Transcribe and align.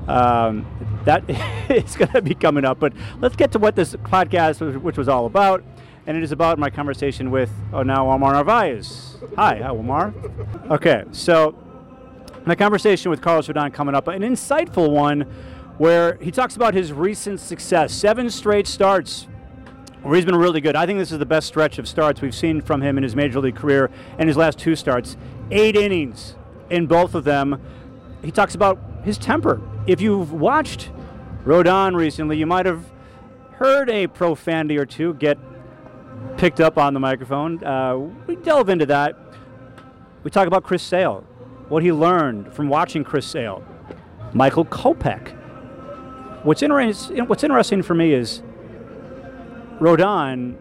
Um, 0.09 0.67
that 1.05 1.25
is 1.71 1.97
going 1.97 2.13
to 2.13 2.23
be 2.23 2.35
coming 2.35 2.65
up. 2.65 2.79
But 2.79 2.93
let's 3.21 3.37
get 3.37 3.53
to 3.53 3.59
what 3.59 3.77
this 3.77 3.95
podcast, 3.95 4.61
was, 4.61 4.77
which 4.79 4.97
was 4.97 5.09
all 5.09 5.27
about. 5.27 5.65
And 6.07 6.17
it 6.17 6.23
is 6.25 6.33
about 6.33 6.59
my 6.59 6.71
conversation 6.71 7.31
with, 7.31 7.51
oh, 7.73 7.83
now 7.83 8.11
Omar 8.11 8.33
Narvaez. 8.33 9.17
Hi, 9.37 9.59
hi, 9.59 9.69
Omar. 9.69 10.13
Okay, 10.71 11.05
so 11.13 11.57
my 12.45 12.57
conversation 12.57 13.11
with 13.11 13.21
Carlos 13.21 13.47
Rodon 13.47 13.73
coming 13.73 13.95
up, 13.95 14.09
an 14.09 14.23
insightful 14.23 14.91
one 14.91 15.21
where 15.79 16.17
he 16.21 16.33
talks 16.33 16.57
about 16.57 16.75
his 16.75 16.93
recent 16.93 17.39
success. 17.39 17.93
Seven 17.93 18.31
straight 18.31 18.67
starts 18.67 19.29
where 20.03 20.17
he's 20.17 20.25
been 20.25 20.37
really 20.37 20.61
good. 20.61 20.75
I 20.75 20.87
think 20.87 20.99
this 20.99 21.13
is 21.13 21.19
the 21.19 21.27
best 21.27 21.47
stretch 21.47 21.79
of 21.79 21.87
starts 21.87 22.21
we've 22.21 22.35
seen 22.35 22.61
from 22.61 22.83
him 22.83 22.97
in 22.97 23.03
his 23.03 23.15
major 23.15 23.41
league 23.41 23.57
career 23.57 23.91
and 24.19 24.29
his 24.29 24.37
last 24.37 24.59
two 24.59 24.75
starts. 24.75 25.17
Eight 25.51 25.77
innings 25.77 26.35
in 26.71 26.87
both 26.87 27.15
of 27.15 27.25
them. 27.25 27.61
He 28.23 28.31
talks 28.31 28.55
about 28.55 28.79
his 29.05 29.19
temper. 29.19 29.61
If 29.87 30.01
you've 30.01 30.33
watched 30.33 30.91
Rodon 31.45 31.95
recently, 31.95 32.37
you 32.37 32.47
might 32.47 32.67
have 32.67 32.85
heard 33.53 33.91
a 33.91 34.07
profanity 34.09 34.77
or 34.77 34.87
two 34.87 35.15
get 35.15 35.39
picked 36.37 36.61
up 36.61 36.79
on 36.79 36.95
the 36.95 37.01
microphone. 37.01 37.63
Uh, 37.63 37.97
we 38.27 38.37
delve 38.37 38.69
into 38.69 38.87
that. 38.87 39.17
We 40.25 40.31
talk 40.31 40.47
about 40.47 40.63
Chris 40.65 40.83
Sale, 40.83 41.25
what 41.69 41.83
he 41.83 41.93
learned 41.93 42.53
from 42.55 42.69
watching 42.69 43.05
Chris 43.05 43.27
Sale, 43.27 43.65
Michael 44.33 44.65
Kopech. 44.65 45.37
What's, 46.45 46.63
inter- 46.63 46.93
what's 47.25 47.45
interesting 47.45 47.83
for 47.83 47.95
me 47.95 48.13
is 48.13 48.43
Rodon 49.83 50.57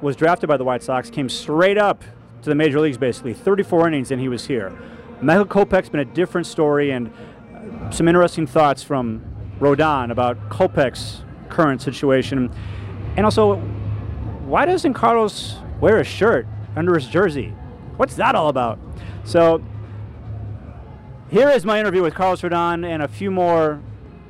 was 0.00 0.14
drafted 0.14 0.48
by 0.48 0.56
the 0.56 0.62
White 0.62 0.84
Sox, 0.84 1.10
came 1.10 1.28
straight 1.28 1.76
up 1.76 2.04
to 2.42 2.48
the 2.48 2.54
major 2.54 2.78
leagues 2.78 2.96
basically, 2.96 3.34
34 3.34 3.88
innings, 3.88 4.12
and 4.12 4.20
he 4.20 4.28
was 4.28 4.46
here. 4.46 4.72
Michael 5.20 5.44
Kopech's 5.44 5.88
been 5.88 5.98
a 5.98 6.04
different 6.04 6.46
story, 6.46 6.92
and 6.92 7.12
uh, 7.52 7.90
some 7.90 8.06
interesting 8.06 8.46
thoughts 8.46 8.84
from 8.84 9.24
Rodon 9.58 10.12
about 10.12 10.50
Kopech's 10.50 11.24
current 11.48 11.82
situation. 11.82 12.48
And 13.16 13.24
also, 13.24 13.56
why 14.46 14.66
doesn't 14.66 14.94
Carlos 14.94 15.56
wear 15.80 15.98
a 15.98 16.04
shirt 16.04 16.46
under 16.76 16.94
his 16.94 17.08
jersey? 17.08 17.48
What's 17.96 18.14
that 18.14 18.36
all 18.36 18.48
about? 18.48 18.78
So, 19.24 19.64
here 21.28 21.50
is 21.50 21.64
my 21.64 21.80
interview 21.80 22.02
with 22.02 22.14
Carlos 22.14 22.42
Rodon 22.42 22.86
and 22.86 23.02
a 23.02 23.08
few 23.08 23.32
more 23.32 23.80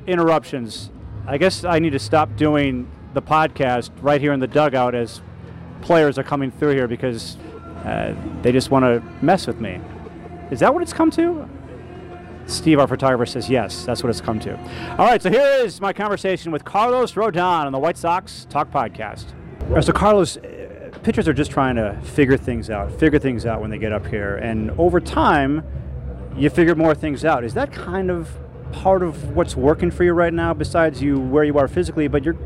interruptions. 0.07 0.89
I 1.27 1.37
guess 1.37 1.63
I 1.63 1.77
need 1.77 1.91
to 1.91 1.99
stop 1.99 2.35
doing 2.37 2.89
the 3.17 3.21
podcast 3.21 3.89
right 4.01 4.21
here 4.21 4.31
in 4.31 4.39
the 4.39 4.47
dugout 4.47 4.93
as 4.93 5.21
players 5.81 6.17
are 6.17 6.23
coming 6.23 6.51
through 6.51 6.73
here 6.73 6.87
because 6.87 7.35
uh, 7.83 8.13
they 8.43 8.51
just 8.51 8.69
want 8.69 8.83
to 8.83 9.03
mess 9.23 9.47
with 9.47 9.59
me. 9.59 9.81
Is 10.51 10.59
that 10.59 10.73
what 10.73 10.83
it's 10.83 10.93
come 10.93 11.09
to? 11.11 11.49
Steve, 12.45 12.79
our 12.79 12.87
photographer, 12.87 13.25
says 13.25 13.49
yes, 13.49 13.83
that's 13.85 14.03
what 14.03 14.09
it's 14.09 14.21
come 14.21 14.39
to. 14.39 14.55
All 14.91 15.05
right, 15.05 15.21
so 15.21 15.29
here 15.29 15.65
is 15.65 15.81
my 15.81 15.91
conversation 15.91 16.51
with 16.51 16.63
Carlos 16.63 17.13
Rodon 17.13 17.65
on 17.65 17.71
the 17.71 17.79
White 17.79 17.97
Sox 17.97 18.45
Talk 18.49 18.71
Podcast. 18.71 19.25
So, 19.83 19.91
Carlos, 19.91 20.37
uh, 20.37 20.91
pitchers 21.03 21.27
are 21.27 21.33
just 21.33 21.51
trying 21.51 21.75
to 21.75 21.99
figure 22.03 22.37
things 22.37 22.69
out, 22.69 22.91
figure 22.99 23.19
things 23.19 23.45
out 23.45 23.59
when 23.59 23.69
they 23.69 23.77
get 23.77 23.91
up 23.91 24.05
here. 24.05 24.37
And 24.37 24.71
over 24.77 25.01
time, 25.01 25.63
you 26.37 26.49
figure 26.49 26.75
more 26.75 26.95
things 26.95 27.25
out. 27.25 27.43
Is 27.43 27.53
that 27.55 27.73
kind 27.73 28.09
of 28.09 28.31
part 28.71 29.03
of 29.03 29.35
what's 29.35 29.55
working 29.55 29.91
for 29.91 30.03
you 30.03 30.13
right 30.13 30.33
now, 30.33 30.53
besides 30.53 31.01
you 31.01 31.19
where 31.19 31.43
you 31.43 31.57
are 31.57 31.67
physically? 31.67 32.07
But 32.07 32.23
you're 32.23 32.37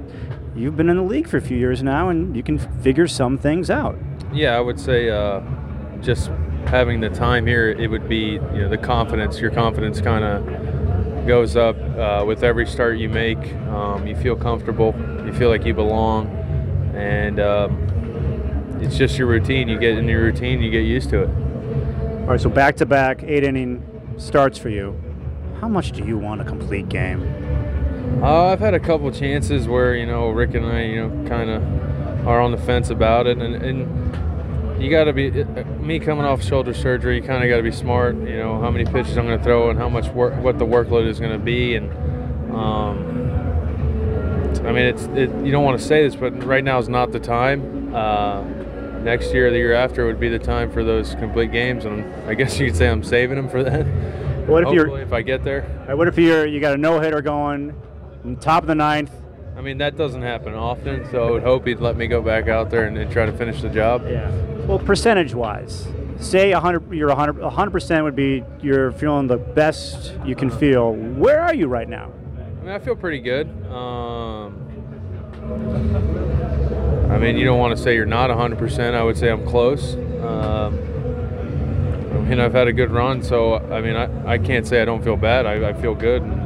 you've 0.56 0.78
been 0.78 0.90
in 0.90 0.98
the 0.98 1.04
league 1.04 1.28
for 1.28 1.38
a 1.38 1.42
few 1.42 1.58
years 1.58 1.82
now, 1.84 2.10
and 2.10 2.36
you 2.36 2.44
can 2.44 2.58
figure 2.58 3.08
some 3.08 3.38
things 3.38 3.70
out. 3.70 3.98
Yeah, 4.34 4.56
I 4.56 4.60
would 4.60 4.80
say 4.80 5.10
uh, 5.10 5.42
just 6.02 6.32
having 6.66 7.02
the 7.02 7.10
time 7.10 7.46
here, 7.46 7.70
it 7.72 7.88
would 7.88 8.08
be 8.08 8.34
you 8.34 8.40
know 8.40 8.70
the 8.70 8.78
confidence. 8.78 9.40
Your 9.40 9.52
confidence 9.52 10.02
kind 10.02 10.24
of 10.24 11.28
goes 11.28 11.56
up 11.56 11.78
uh, 11.98 12.24
with 12.26 12.44
every 12.44 12.66
start 12.66 12.98
you 12.98 13.10
make. 13.10 13.54
Um, 13.68 14.08
you 14.08 14.16
feel 14.16 14.36
comfortable. 14.36 14.96
You 15.26 15.34
feel 15.34 15.50
like 15.50 15.66
you 15.66 15.74
belong, 15.74 16.28
and 16.96 17.40
um, 17.40 18.80
it's 18.82 18.98
just 18.98 19.18
your 19.18 19.28
routine. 19.28 19.68
You 19.68 19.78
get 19.78 19.98
in 19.98 20.08
your 20.08 20.22
routine, 20.22 20.62
you 20.62 20.72
get 20.72 20.86
used 20.86 21.10
to 21.12 21.24
it. 21.24 21.30
All 22.22 22.28
right, 22.28 22.42
so 22.42 22.50
back 22.50 22.78
to 22.78 22.86
back 22.86 23.24
eight 23.24 23.44
inning 23.44 23.84
starts 24.18 24.58
for 24.58 24.70
you. 24.70 25.00
How 25.60 25.68
much 25.68 25.92
do 25.92 26.04
you 26.04 26.18
want 26.18 26.42
a 26.42 26.44
complete 26.44 26.90
game? 26.90 27.22
Uh, 28.22 28.46
I've 28.48 28.60
had 28.60 28.74
a 28.74 28.80
couple 28.80 29.10
chances 29.12 29.68
where 29.68 29.96
you 29.96 30.06
know 30.06 30.30
Rick 30.30 30.54
and 30.54 30.66
I, 30.66 30.84
you 30.84 31.08
know, 31.08 31.30
kind 31.30 31.50
of 31.50 32.28
are 32.28 32.40
on 32.40 32.52
the 32.52 32.58
fence 32.58 32.90
about 32.90 33.26
it, 33.26 33.38
and, 33.40 33.56
and 33.56 34.84
you 34.84 34.90
got 34.92 35.06
to 35.06 35.14
be 35.14 35.32
me 35.80 36.00
coming 36.00 36.26
off 36.26 36.44
shoulder 36.44 36.74
surgery. 36.74 37.16
You 37.16 37.24
kind 37.24 37.44
of 37.44 37.50
got 37.50 37.58
to 37.58 37.64
be 37.64 37.72
smart. 37.72 38.16
You 38.16 38.38
know 38.38 38.60
how 38.62 38.70
many 38.70 38.86
pitches 38.86 39.18
I'm 39.18 39.26
going 39.26 39.38
to 39.38 39.44
throw 39.44 39.70
and 39.70 39.80
how 39.80 39.90
much 39.90 40.08
work, 40.10 40.36
what 40.42 40.60
the 40.60 40.66
workload 40.66 41.08
is 41.08 41.20
going 41.20 41.32
to 41.32 41.40
be, 41.40 41.76
and 41.76 41.92
um, 42.56 42.98
I 44.68 44.72
mean 44.72 44.86
it's 44.86 45.04
it, 45.06 45.30
you 45.44 45.52
don't 45.52 45.64
want 45.64 45.80
to 45.80 45.86
say 45.86 46.04
this, 46.04 46.16
but 46.16 46.44
right 46.44 46.64
now 46.64 46.78
is 46.78 46.90
not 46.90 47.12
the 47.12 47.20
time. 47.20 47.94
Uh, 47.96 48.44
next 49.02 49.34
year, 49.34 49.48
or 49.48 49.50
the 49.50 49.58
year 49.58 49.74
after, 49.74 50.06
would 50.06 50.20
be 50.20 50.30
the 50.30 50.38
time 50.40 50.72
for 50.72 50.84
those 50.84 51.16
complete 51.16 51.52
games, 51.52 51.86
and 51.86 52.06
I 52.30 52.36
guess 52.36 52.60
you 52.60 52.68
could 52.68 52.76
say 52.76 52.88
I'm 52.88 53.04
saving 53.04 53.36
them 53.36 53.50
for 53.50 53.64
that. 53.64 53.86
What 54.48 54.64
if 54.64 54.70
Hopefully, 54.70 54.76
you're? 54.76 55.02
if 55.02 55.14
I 55.14 55.22
get 55.22 55.44
there? 55.44 55.64
what 55.96 56.08
if 56.08 56.18
you're? 56.18 56.46
You 56.46 56.60
got 56.60 56.74
a 56.74 56.78
no 56.78 57.00
hitter 57.00 57.22
going, 57.22 57.70
in 57.70 57.76
top 58.40 58.64
of 58.64 58.68
the 58.68 58.76
ninth. 58.76 59.12
I 59.56 59.62
mean, 59.62 59.78
that 59.80 59.98
doesn't 59.98 60.22
happen 60.22 60.54
often, 60.54 61.10
so 61.12 61.28
I 61.28 61.32
would 61.32 61.44
hope 61.44 61.68
he'd 61.68 61.80
let 61.80 61.98
me 61.98 62.08
go 62.08 62.22
back 62.22 62.48
out 62.48 62.70
there 62.70 62.86
and, 62.86 62.98
and 62.98 63.12
try 63.12 63.26
to 63.26 63.34
finish 63.34 63.62
the 63.62 63.70
job. 63.70 64.04
Yeah. 64.08 64.32
Well, 64.66 64.80
percentage 64.80 65.34
wise, 65.34 65.88
say 66.20 66.54
100, 66.54 66.94
you're 66.94 67.10
100, 67.10 67.36
100% 67.36 68.04
would 68.04 68.16
be 68.16 68.44
you're 68.62 68.92
feeling 68.94 69.28
the 69.28 69.38
best 69.38 70.14
you 70.26 70.36
can 70.36 70.50
feel. 70.50 70.94
Where 70.94 71.42
are 71.42 71.54
you 71.54 71.68
right 71.68 71.90
now? 71.90 72.12
I 72.38 72.64
mean, 72.64 72.72
I 72.74 72.80
feel 72.80 72.96
pretty 72.96 73.20
good. 73.20 73.48
Um, 73.68 74.58
I 77.12 77.18
mean, 77.18 77.38
you 77.38 77.44
don't 77.44 77.60
want 77.60 77.76
to 77.76 77.82
say 77.82 77.96
you're 77.96 78.06
not 78.06 78.30
100%. 78.30 78.94
I 78.94 79.04
would 79.04 79.18
say 79.18 79.30
I'm 79.30 79.46
close. 79.46 79.96
Um, 80.24 80.80
I 82.14 82.20
mean, 82.24 82.40
I've 82.40 82.54
had 82.54 82.68
a 82.68 82.74
good 82.74 82.92
run, 82.92 83.22
so 83.22 83.56
I 83.56 83.82
mean, 83.82 83.96
I, 83.96 84.34
I 84.34 84.38
can't 84.38 84.66
say 84.66 84.82
I 84.82 84.86
don't 84.86 85.04
feel 85.04 85.18
bad. 85.18 85.46
I, 85.46 85.70
I 85.70 85.74
feel 85.74 85.94
good. 85.94 86.22
And, 86.22 86.41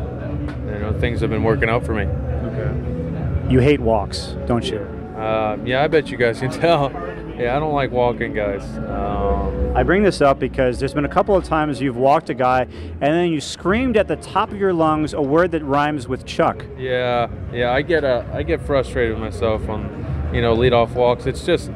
things 0.99 1.21
have 1.21 1.29
been 1.29 1.43
working 1.43 1.69
out 1.69 1.85
for 1.85 1.93
me. 1.93 2.03
Okay. 2.03 3.51
You 3.51 3.59
hate 3.59 3.79
walks, 3.79 4.35
don't 4.47 4.65
you? 4.69 4.79
Uh, 5.17 5.57
yeah, 5.63 5.83
I 5.83 5.87
bet 5.87 6.09
you 6.09 6.17
guys 6.17 6.39
can 6.39 6.51
tell. 6.61 6.91
Yeah, 7.37 7.55
I 7.55 7.59
don't 7.59 7.73
like 7.73 7.91
walking 7.91 8.33
guys. 8.33 8.63
Um, 8.77 9.75
I 9.75 9.83
bring 9.83 10.03
this 10.03 10.21
up 10.21 10.39
because 10.39 10.79
there's 10.79 10.93
been 10.93 11.03
a 11.05 11.09
couple 11.09 11.35
of 11.35 11.43
times 11.43 11.81
you've 11.81 11.97
walked 11.97 12.29
a 12.29 12.33
guy 12.33 12.61
and 12.61 13.01
then 13.01 13.29
you 13.29 13.41
screamed 13.41 13.97
at 13.97 14.07
the 14.07 14.15
top 14.15 14.51
of 14.51 14.57
your 14.57 14.71
lungs 14.71 15.13
a 15.13 15.21
word 15.21 15.51
that 15.51 15.63
rhymes 15.63 16.07
with 16.07 16.25
Chuck. 16.25 16.65
Yeah, 16.77 17.29
yeah, 17.51 17.71
I 17.71 17.81
get 17.81 18.05
uh, 18.05 18.23
I 18.31 18.43
get 18.43 18.61
frustrated 18.61 19.13
with 19.13 19.21
myself 19.21 19.67
on, 19.67 20.31
you 20.33 20.41
know, 20.41 20.55
leadoff 20.55 20.91
walks. 20.91 21.25
It's 21.25 21.45
just 21.45 21.71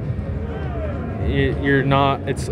you, 1.27 1.57
you're 1.62 1.83
not. 1.83 2.22
It's 2.27 2.50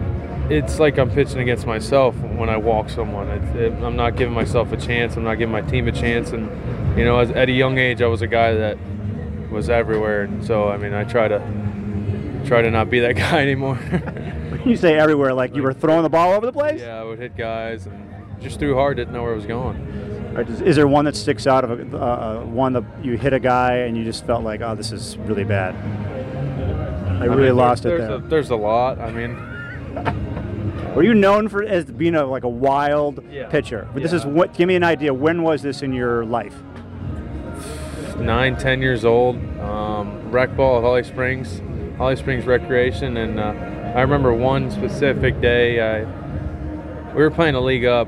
it's 0.49 0.79
like 0.79 0.97
I'm 0.97 1.09
pitching 1.09 1.39
against 1.39 1.65
myself 1.65 2.15
when 2.15 2.49
I 2.49 2.57
walk 2.57 2.89
someone. 2.89 3.27
It, 3.27 3.55
it, 3.55 3.73
I'm 3.83 3.95
not 3.95 4.15
giving 4.15 4.33
myself 4.33 4.71
a 4.71 4.77
chance. 4.77 5.15
I'm 5.15 5.23
not 5.23 5.35
giving 5.35 5.51
my 5.51 5.61
team 5.61 5.87
a 5.87 5.91
chance. 5.91 6.31
And 6.31 6.49
you 6.97 7.03
know, 7.03 7.19
as, 7.19 7.31
at 7.31 7.49
a 7.49 7.51
young 7.51 7.77
age, 7.77 8.01
I 8.01 8.07
was 8.07 8.21
a 8.21 8.27
guy 8.27 8.53
that 8.53 8.77
was 9.51 9.69
everywhere. 9.69 10.23
And 10.23 10.45
so 10.45 10.69
I 10.69 10.77
mean, 10.77 10.93
I 10.93 11.03
try 11.03 11.27
to 11.27 11.39
try 12.45 12.61
to 12.61 12.71
not 12.71 12.89
be 12.89 12.99
that 13.01 13.15
guy 13.15 13.41
anymore. 13.41 13.79
you 14.65 14.77
say 14.77 14.97
everywhere, 14.97 15.33
like 15.33 15.55
you 15.55 15.63
were 15.63 15.73
throwing 15.73 16.03
the 16.03 16.09
ball 16.09 16.33
over 16.33 16.45
the 16.45 16.53
place? 16.53 16.81
Yeah, 16.81 16.99
I 16.99 17.03
would 17.03 17.19
hit 17.19 17.35
guys 17.35 17.85
and 17.85 18.07
just 18.41 18.59
threw 18.59 18.75
hard, 18.75 18.97
didn't 18.97 19.13
know 19.13 19.23
where 19.23 19.33
it 19.33 19.37
was 19.37 19.45
going. 19.45 19.77
Is 20.37 20.75
there 20.75 20.87
one 20.87 21.05
that 21.05 21.15
sticks 21.15 21.47
out 21.47 21.63
of 21.63 21.71
a, 21.71 21.97
uh, 21.97 22.43
one 22.43 22.73
that 22.73 22.83
you 23.01 23.17
hit 23.17 23.33
a 23.33 23.39
guy 23.39 23.77
and 23.77 23.97
you 23.97 24.03
just 24.03 24.23
felt 24.25 24.43
like, 24.43 24.61
oh, 24.61 24.75
this 24.75 24.91
is 24.91 25.17
really 25.17 25.43
bad? 25.43 25.73
I, 25.73 27.21
I 27.21 27.25
really 27.25 27.47
mean, 27.47 27.55
lost 27.55 27.85
it 27.85 27.89
there's 27.89 28.01
there. 28.01 28.17
A, 28.17 28.19
there's 28.19 28.49
a 28.51 28.55
lot. 28.55 28.99
I 28.99 29.11
mean, 29.11 29.35
were 30.97 31.03
you 31.03 31.13
known 31.13 31.47
for 31.47 31.63
as 31.63 31.85
being 31.85 32.15
a 32.15 32.25
like 32.25 32.43
a 32.43 32.49
wild 32.49 33.23
yeah. 33.29 33.47
pitcher? 33.49 33.87
But 33.93 33.99
yeah. 33.99 34.07
this 34.07 34.13
is 34.13 34.25
what. 34.25 34.55
Give 34.55 34.67
me 34.67 34.75
an 34.75 34.83
idea. 34.83 35.13
When 35.13 35.43
was 35.43 35.61
this 35.61 35.83
in 35.83 35.93
your 35.93 36.25
life? 36.25 36.55
Nine, 38.17 38.57
ten 38.57 38.81
years 38.81 39.05
old. 39.05 39.35
Um, 39.59 40.31
rec 40.31 40.55
ball 40.57 40.77
at 40.77 40.83
Holly 40.83 41.03
Springs, 41.03 41.61
Holly 41.97 42.15
Springs 42.15 42.45
Recreation, 42.47 43.17
and 43.17 43.39
uh, 43.39 43.53
I 43.95 44.01
remember 44.01 44.33
one 44.33 44.71
specific 44.71 45.39
day. 45.39 45.79
I 45.79 47.13
we 47.13 47.21
were 47.21 47.29
playing 47.29 47.53
a 47.53 47.61
league 47.61 47.85
up. 47.85 48.07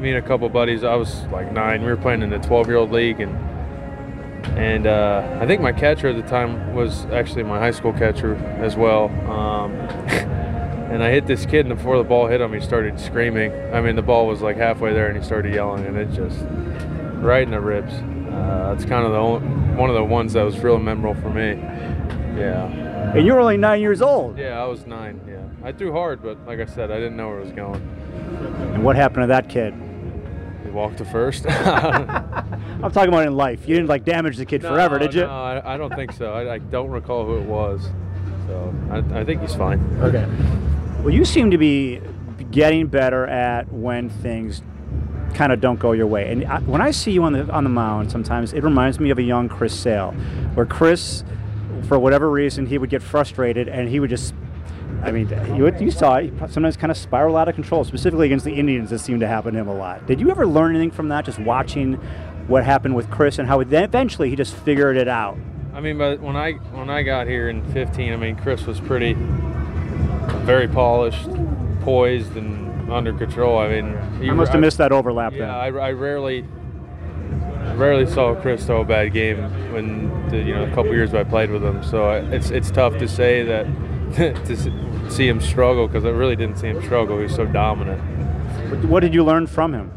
Me 0.00 0.08
and 0.08 0.16
a 0.16 0.26
couple 0.26 0.48
buddies. 0.48 0.84
I 0.84 0.94
was 0.94 1.24
like 1.26 1.52
nine. 1.52 1.82
We 1.82 1.88
were 1.88 1.98
playing 1.98 2.22
in 2.22 2.30
the 2.30 2.38
12-year-old 2.38 2.92
league, 2.92 3.20
and 3.20 3.36
and 4.56 4.86
uh, 4.86 5.38
I 5.38 5.46
think 5.46 5.60
my 5.60 5.72
catcher 5.72 6.08
at 6.08 6.16
the 6.16 6.26
time 6.26 6.74
was 6.74 7.04
actually 7.06 7.42
my 7.42 7.58
high 7.58 7.72
school 7.72 7.92
catcher 7.92 8.36
as 8.58 8.74
well. 8.74 9.10
Um, 9.30 9.72
and 10.90 11.02
I 11.02 11.10
hit 11.10 11.26
this 11.26 11.46
kid, 11.46 11.66
and 11.66 11.76
before 11.76 11.98
the 11.98 12.04
ball 12.04 12.26
hit 12.26 12.40
him, 12.40 12.52
he 12.52 12.60
started 12.60 12.98
screaming. 13.00 13.52
I 13.72 13.80
mean, 13.80 13.96
the 13.96 14.02
ball 14.02 14.26
was 14.26 14.40
like 14.40 14.56
halfway 14.56 14.92
there, 14.92 15.08
and 15.08 15.16
he 15.16 15.22
started 15.22 15.52
yelling, 15.54 15.84
and 15.84 15.96
it 15.96 16.12
just 16.12 16.44
right 17.22 17.42
in 17.42 17.50
the 17.50 17.60
ribs. 17.60 17.92
Uh, 17.92 18.74
it's 18.76 18.84
kind 18.84 19.04
of 19.04 19.12
the 19.12 19.18
only, 19.18 19.46
one 19.76 19.90
of 19.90 19.96
the 19.96 20.04
ones 20.04 20.34
that 20.34 20.42
was 20.42 20.58
real 20.58 20.78
memorable 20.78 21.20
for 21.20 21.30
me. 21.30 21.60
Yeah. 22.38 22.66
And 23.14 23.26
you 23.26 23.32
were 23.32 23.40
only 23.40 23.56
nine 23.56 23.80
years 23.80 24.02
old. 24.02 24.38
Yeah, 24.38 24.62
I 24.62 24.66
was 24.66 24.86
nine. 24.86 25.20
Yeah, 25.26 25.66
I 25.66 25.72
threw 25.72 25.92
hard, 25.92 26.22
but 26.22 26.38
like 26.46 26.60
I 26.60 26.66
said, 26.66 26.90
I 26.90 26.96
didn't 26.96 27.16
know 27.16 27.28
where 27.28 27.38
it 27.38 27.44
was 27.44 27.52
going. 27.52 27.80
And 28.74 28.84
what 28.84 28.96
happened 28.96 29.24
to 29.24 29.26
that 29.28 29.48
kid? 29.48 29.74
He 30.64 30.70
walked 30.70 30.98
to 30.98 31.04
first. 31.04 31.46
I'm 31.48 32.92
talking 32.92 33.08
about 33.08 33.26
in 33.26 33.36
life. 33.36 33.66
You 33.66 33.74
didn't 33.74 33.88
like 33.88 34.04
damage 34.04 34.36
the 34.36 34.44
kid 34.44 34.62
no, 34.62 34.68
forever, 34.68 34.98
did 34.98 35.14
you? 35.14 35.22
No, 35.22 35.30
I, 35.30 35.74
I 35.74 35.76
don't 35.76 35.94
think 35.94 36.12
so. 36.12 36.32
I, 36.32 36.54
I, 36.54 36.58
don't 36.58 36.90
recall 36.90 37.24
who 37.24 37.38
it 37.38 37.44
was. 37.44 37.88
So 38.46 38.74
I, 38.90 39.20
I 39.20 39.24
think 39.24 39.40
he's 39.40 39.54
fine. 39.54 39.80
Okay. 40.00 40.26
Well, 41.00 41.10
you 41.10 41.24
seem 41.24 41.50
to 41.50 41.58
be 41.58 42.00
getting 42.50 42.86
better 42.86 43.26
at 43.26 43.72
when 43.72 44.08
things 44.08 44.62
kind 45.34 45.52
of 45.52 45.60
don't 45.60 45.78
go 45.78 45.92
your 45.92 46.06
way. 46.06 46.32
And 46.32 46.44
I, 46.46 46.60
when 46.60 46.80
I 46.80 46.90
see 46.90 47.12
you 47.12 47.22
on 47.24 47.32
the 47.32 47.50
on 47.52 47.64
the 47.64 47.70
mound, 47.70 48.10
sometimes 48.10 48.52
it 48.52 48.62
reminds 48.62 48.98
me 48.98 49.10
of 49.10 49.18
a 49.18 49.22
young 49.22 49.48
Chris 49.48 49.78
Sale, 49.78 50.12
where 50.54 50.66
Chris, 50.66 51.22
for 51.86 51.98
whatever 51.98 52.30
reason, 52.30 52.66
he 52.66 52.78
would 52.78 52.90
get 52.90 53.02
frustrated 53.02 53.68
and 53.68 53.88
he 53.88 54.00
would 54.00 54.10
just. 54.10 54.34
I 55.02 55.12
mean, 55.12 55.28
you, 55.54 55.70
you 55.78 55.90
saw 55.90 56.16
it 56.16 56.32
sometimes 56.48 56.76
kind 56.76 56.90
of 56.90 56.96
spiral 56.96 57.36
out 57.36 57.48
of 57.48 57.54
control, 57.54 57.84
specifically 57.84 58.26
against 58.26 58.44
the 58.44 58.54
Indians. 58.54 58.90
It 58.90 58.98
seemed 58.98 59.20
to 59.20 59.28
happen 59.28 59.52
to 59.54 59.60
him 59.60 59.68
a 59.68 59.74
lot. 59.74 60.06
Did 60.06 60.20
you 60.20 60.30
ever 60.30 60.46
learn 60.46 60.74
anything 60.74 60.90
from 60.90 61.08
that, 61.10 61.24
just 61.24 61.38
watching 61.38 61.94
what 62.46 62.64
happened 62.64 62.94
with 62.94 63.10
Chris 63.10 63.38
and 63.38 63.46
how 63.46 63.62
then 63.62 63.84
eventually 63.84 64.30
he 64.30 64.36
just 64.36 64.54
figured 64.54 64.96
it 64.96 65.08
out? 65.08 65.36
I 65.74 65.80
mean, 65.80 65.98
but 65.98 66.20
when 66.20 66.36
I 66.36 66.52
when 66.72 66.88
I 66.88 67.02
got 67.02 67.26
here 67.26 67.50
in 67.50 67.62
15, 67.72 68.12
I 68.12 68.16
mean, 68.16 68.36
Chris 68.36 68.64
was 68.64 68.80
pretty, 68.80 69.14
very 70.46 70.68
polished, 70.68 71.28
poised, 71.80 72.36
and 72.36 72.90
under 72.90 73.12
control. 73.12 73.58
I 73.58 73.68
mean, 73.68 73.98
he, 74.22 74.30
I 74.30 74.32
must 74.32 74.52
have 74.52 74.60
missed 74.60 74.78
that 74.78 74.92
overlap. 74.92 75.32
Yeah, 75.32 75.38
then. 75.38 75.50
I, 75.50 75.66
I 75.66 75.92
rarely, 75.92 76.44
rarely 77.74 78.06
saw 78.06 78.34
Chris 78.40 78.64
throw 78.64 78.82
a 78.82 78.84
bad 78.84 79.12
game 79.12 79.42
when 79.72 80.28
the, 80.30 80.38
you 80.38 80.54
know 80.54 80.64
a 80.64 80.70
couple 80.70 80.94
years 80.94 81.12
I 81.12 81.24
played 81.24 81.50
with 81.50 81.64
him. 81.64 81.82
So 81.82 82.04
I, 82.04 82.18
it's 82.18 82.50
it's 82.50 82.70
tough 82.70 82.96
to 82.98 83.08
say 83.08 83.42
that 83.42 83.66
to 84.46 85.10
see 85.10 85.28
him 85.28 85.40
struggle 85.40 85.88
because 85.88 86.04
I 86.04 86.10
really 86.10 86.36
didn't 86.36 86.58
see 86.58 86.68
him 86.68 86.82
struggle. 86.82 87.16
He 87.18 87.24
was 87.24 87.34
so 87.34 87.44
dominant. 87.44 88.00
What 88.84 89.00
did 89.00 89.12
you 89.12 89.24
learn 89.24 89.46
from 89.46 89.74
him? 89.74 89.92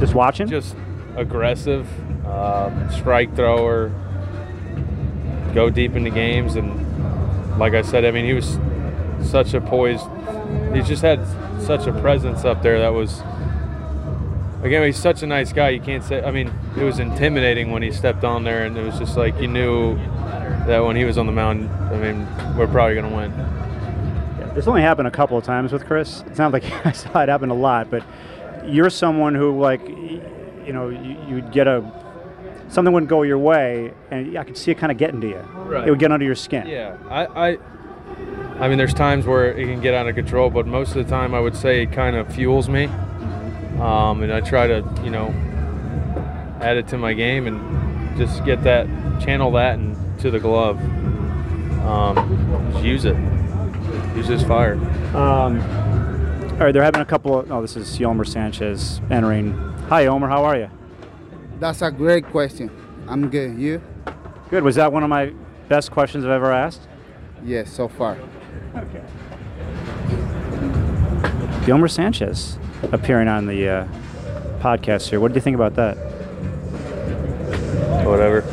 Just 0.00 0.14
watching? 0.14 0.46
Just 0.46 0.76
aggressive, 1.16 1.88
uh, 2.24 2.88
strike 2.90 3.34
thrower, 3.34 3.92
go 5.54 5.68
deep 5.68 5.96
into 5.96 6.10
games, 6.10 6.54
and 6.54 6.87
like 7.58 7.74
I 7.74 7.82
said, 7.82 8.04
I 8.04 8.10
mean 8.10 8.24
he 8.24 8.34
was 8.34 8.58
such 9.28 9.54
a 9.54 9.60
poised. 9.60 10.06
He 10.74 10.82
just 10.82 11.02
had 11.02 11.26
such 11.60 11.86
a 11.86 11.92
presence 12.00 12.44
up 12.44 12.62
there 12.62 12.78
that 12.78 12.92
was. 12.92 13.22
Again, 14.62 14.82
he's 14.82 14.96
such 14.96 15.22
a 15.22 15.26
nice 15.26 15.52
guy. 15.52 15.70
You 15.70 15.80
can't 15.80 16.02
say. 16.02 16.22
I 16.22 16.30
mean, 16.30 16.52
it 16.76 16.82
was 16.82 16.98
intimidating 16.98 17.70
when 17.70 17.82
he 17.82 17.92
stepped 17.92 18.24
on 18.24 18.44
there, 18.44 18.64
and 18.64 18.76
it 18.76 18.82
was 18.82 18.98
just 18.98 19.16
like 19.16 19.38
you 19.40 19.46
knew 19.46 19.96
that 20.66 20.80
when 20.80 20.96
he 20.96 21.04
was 21.04 21.16
on 21.16 21.26
the 21.26 21.32
mound. 21.32 21.68
I 21.70 21.96
mean, 21.96 22.26
we're 22.56 22.66
probably 22.66 22.94
going 22.94 23.10
to 23.10 23.16
win. 23.16 24.54
This 24.54 24.66
only 24.66 24.82
happened 24.82 25.06
a 25.06 25.12
couple 25.12 25.38
of 25.38 25.44
times 25.44 25.72
with 25.72 25.86
Chris. 25.86 26.24
It's 26.26 26.38
not 26.38 26.52
like 26.52 26.64
I 26.86 26.92
saw 26.92 27.22
it 27.22 27.28
happen 27.28 27.50
a 27.50 27.54
lot, 27.54 27.90
but 27.90 28.04
you're 28.66 28.90
someone 28.90 29.34
who, 29.34 29.58
like, 29.58 29.86
you 29.88 30.72
know, 30.72 30.88
you, 30.88 31.16
you'd 31.28 31.52
get 31.52 31.68
a 31.68 31.80
something 32.68 32.92
wouldn't 32.92 33.10
go 33.10 33.22
your 33.22 33.38
way, 33.38 33.92
and 34.10 34.36
I 34.38 34.44
could 34.44 34.56
see 34.56 34.70
it 34.70 34.78
kind 34.78 34.92
of 34.92 34.98
getting 34.98 35.20
to 35.20 35.28
you. 35.28 35.38
Right. 35.38 35.86
It 35.86 35.90
would 35.90 35.98
get 35.98 36.12
under 36.12 36.24
your 36.24 36.34
skin. 36.34 36.66
Yeah, 36.66 36.96
I, 37.08 37.50
I, 37.50 37.58
I 38.60 38.68
mean, 38.68 38.78
there's 38.78 38.94
times 38.94 39.26
where 39.26 39.52
it 39.52 39.66
can 39.66 39.80
get 39.80 39.94
out 39.94 40.08
of 40.08 40.14
control, 40.14 40.50
but 40.50 40.66
most 40.66 40.94
of 40.96 41.04
the 41.04 41.10
time, 41.10 41.34
I 41.34 41.40
would 41.40 41.56
say 41.56 41.82
it 41.82 41.92
kind 41.92 42.16
of 42.16 42.32
fuels 42.34 42.68
me, 42.68 42.84
um, 43.80 44.22
and 44.22 44.32
I 44.32 44.40
try 44.40 44.66
to, 44.66 44.84
you 45.04 45.10
know, 45.10 45.28
add 46.60 46.76
it 46.76 46.88
to 46.88 46.98
my 46.98 47.12
game 47.12 47.46
and 47.46 48.18
just 48.18 48.44
get 48.44 48.62
that, 48.64 48.86
channel 49.20 49.50
that, 49.52 49.78
and 49.78 49.96
to 50.20 50.30
the 50.30 50.40
glove. 50.40 50.78
Um, 51.84 52.70
just 52.72 52.84
use 52.84 53.04
it. 53.04 53.16
Use 54.16 54.28
this 54.28 54.42
fire. 54.42 54.74
Um, 55.14 55.60
all 56.52 56.64
right, 56.64 56.72
they're 56.72 56.82
having 56.82 57.00
a 57.00 57.06
couple 57.06 57.38
of. 57.38 57.50
Oh, 57.52 57.62
this 57.62 57.76
is 57.76 57.98
Yolmer 57.98 58.26
Sanchez 58.26 59.00
entering. 59.10 59.52
Hi, 59.88 60.04
Yolmer. 60.04 60.28
How 60.28 60.44
are 60.44 60.56
you? 60.58 60.70
That's 61.58 61.82
a 61.82 61.90
great 61.90 62.26
question. 62.26 62.70
I'm 63.08 63.28
good. 63.30 63.58
You? 63.58 63.82
Good. 64.50 64.62
Was 64.62 64.76
that 64.76 64.92
one 64.92 65.02
of 65.02 65.08
my 65.08 65.32
best 65.68 65.90
questions 65.90 66.24
I've 66.24 66.30
ever 66.30 66.52
asked? 66.52 66.82
Yes, 67.44 67.70
so 67.72 67.88
far. 67.88 68.16
Okay. 68.76 69.02
Yolmer 71.66 71.90
Sanchez 71.90 72.58
appearing 72.92 73.28
on 73.28 73.46
the 73.46 73.68
uh, 73.68 73.88
podcast 74.60 75.08
here. 75.08 75.20
What 75.20 75.32
do 75.32 75.34
you 75.34 75.40
think 75.40 75.54
about 75.54 75.74
that? 75.74 75.96
Whatever. 78.06 78.44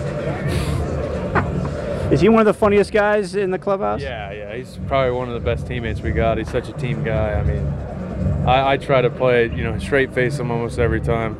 Is 2.11 2.21
he 2.21 2.29
one 2.29 2.39
of 2.39 2.45
the 2.45 2.53
funniest 2.53 2.91
guys 2.91 3.35
in 3.35 3.51
the 3.51 3.59
clubhouse? 3.59 4.01
Yeah, 4.01 4.31
yeah. 4.31 4.55
He's 4.55 4.77
probably 4.87 5.11
one 5.11 5.27
of 5.27 5.33
the 5.33 5.39
best 5.39 5.65
teammates 5.67 6.01
we 6.01 6.11
got. 6.11 6.37
He's 6.37 6.51
such 6.51 6.69
a 6.69 6.73
team 6.73 7.03
guy. 7.03 7.33
I 7.33 7.43
mean, 7.43 7.65
I, 8.47 8.73
I 8.73 8.77
try 8.77 9.01
to 9.01 9.09
play, 9.09 9.45
you 9.45 9.63
know, 9.63 9.77
straight 9.79 10.13
face 10.13 10.37
him 10.37 10.51
almost 10.51 10.77
every 10.77 11.01
time, 11.01 11.35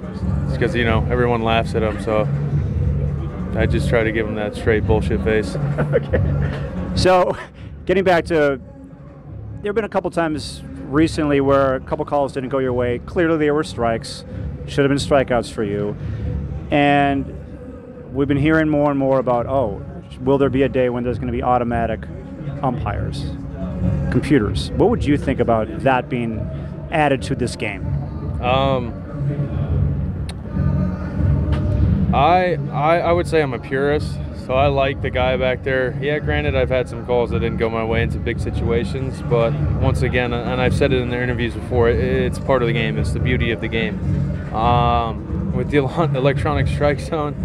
because 0.58 0.76
you 0.76 0.86
know 0.86 1.06
everyone 1.10 1.42
laughs 1.42 1.76
at 1.76 1.84
him. 1.84 2.02
So 2.04 2.28
I 3.56 3.66
just 3.66 3.88
try 3.90 4.04
to 4.04 4.12
give 4.12 4.28
him 4.28 4.36
that 4.36 4.56
straight 4.56 4.86
bullshit 4.86 5.24
face. 5.24 5.56
okay. 5.80 6.22
So, 6.96 7.38
getting 7.86 8.04
back 8.04 8.26
to, 8.26 8.60
there 9.62 9.70
have 9.70 9.76
been 9.76 9.86
a 9.86 9.90
couple 9.90 10.12
times 10.12 10.62
recently 10.88 11.42
where 11.42 11.76
a 11.76 11.80
couple 11.80 12.06
calls 12.06 12.34
didn't 12.34 12.50
go 12.50 12.60
your 12.60 12.74
way. 12.74 13.00
Clearly, 13.00 13.38
there 13.38 13.54
were 13.54 13.64
strikes. 13.64 14.26
Should 14.68 14.90
have 14.90 14.90
been 14.90 14.98
strikeouts 14.98 15.52
for 15.52 15.64
you, 15.64 15.96
and 16.72 18.14
we've 18.14 18.28
been 18.28 18.38
hearing 18.38 18.68
more 18.68 18.90
and 18.90 19.00
more 19.00 19.20
about 19.20 19.46
oh 19.46 19.86
will 20.22 20.38
there 20.38 20.50
be 20.50 20.64
a 20.64 20.70
day 20.70 20.90
when 20.90 21.04
there's 21.04 21.18
going 21.18 21.28
to 21.28 21.34
be 21.34 21.44
automatic 21.44 22.06
umpires, 22.62 23.32
computers? 24.12 24.72
What 24.72 24.90
would 24.90 25.04
you 25.04 25.18
think 25.18 25.40
about 25.40 25.68
that 25.80 26.10
being 26.10 26.40
added 26.92 27.22
to 27.24 27.36
this 27.36 27.56
game? 27.56 27.86
Um, 28.42 28.94
I, 32.16 32.58
I 32.72 33.00
I 33.00 33.12
would 33.12 33.28
say 33.28 33.42
I'm 33.42 33.54
a 33.54 33.60
purist, 33.60 34.18
so 34.46 34.54
I 34.54 34.68
like 34.68 35.02
the 35.02 35.10
guy 35.10 35.36
back 35.38 35.64
there. 35.64 35.98
Yeah, 36.02 36.20
granted, 36.20 36.56
I've 36.56 36.70
had 36.70 36.88
some 36.88 37.06
calls 37.06 37.32
that 37.32 37.40
didn't 37.40 37.58
go 37.58 37.70
my 37.70 37.84
way 37.84 38.04
in 38.04 38.12
some 38.12 38.24
big 38.24 38.40
situations, 38.40 39.22
but 39.24 39.54
once 39.82 40.02
again, 40.02 40.32
and 40.32 40.62
I've 40.62 40.74
said 40.76 40.94
it 40.94 41.02
in 41.02 41.10
their 41.10 41.24
interviews 41.24 41.54
before, 41.54 41.90
it's 41.90 42.40
part 42.40 42.62
of 42.62 42.68
the 42.68 42.74
game. 42.74 42.98
It's 42.98 43.12
the 43.12 43.20
beauty 43.20 43.52
of 43.52 43.60
the 43.60 43.68
game. 43.68 44.00
Um, 44.54 45.54
with 45.54 45.70
the 45.72 45.78
electronic 46.16 46.68
strike 46.68 47.00
zone, 47.00 47.36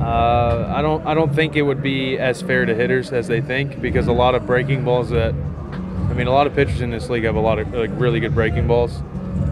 Uh, 0.00 0.72
I 0.74 0.80
don't. 0.80 1.06
I 1.06 1.12
don't 1.12 1.34
think 1.34 1.56
it 1.56 1.62
would 1.62 1.82
be 1.82 2.16
as 2.16 2.40
fair 2.40 2.64
to 2.64 2.74
hitters 2.74 3.12
as 3.12 3.26
they 3.28 3.42
think 3.42 3.82
because 3.82 4.06
a 4.08 4.12
lot 4.14 4.34
of 4.34 4.46
breaking 4.46 4.82
balls 4.82 5.10
that, 5.10 5.34
I 5.34 6.14
mean, 6.14 6.26
a 6.26 6.32
lot 6.32 6.46
of 6.46 6.54
pitchers 6.54 6.80
in 6.80 6.90
this 6.90 7.10
league 7.10 7.24
have 7.24 7.36
a 7.36 7.40
lot 7.40 7.58
of 7.58 7.70
like 7.74 7.90
really 8.00 8.18
good 8.18 8.34
breaking 8.34 8.66
balls. 8.66 9.02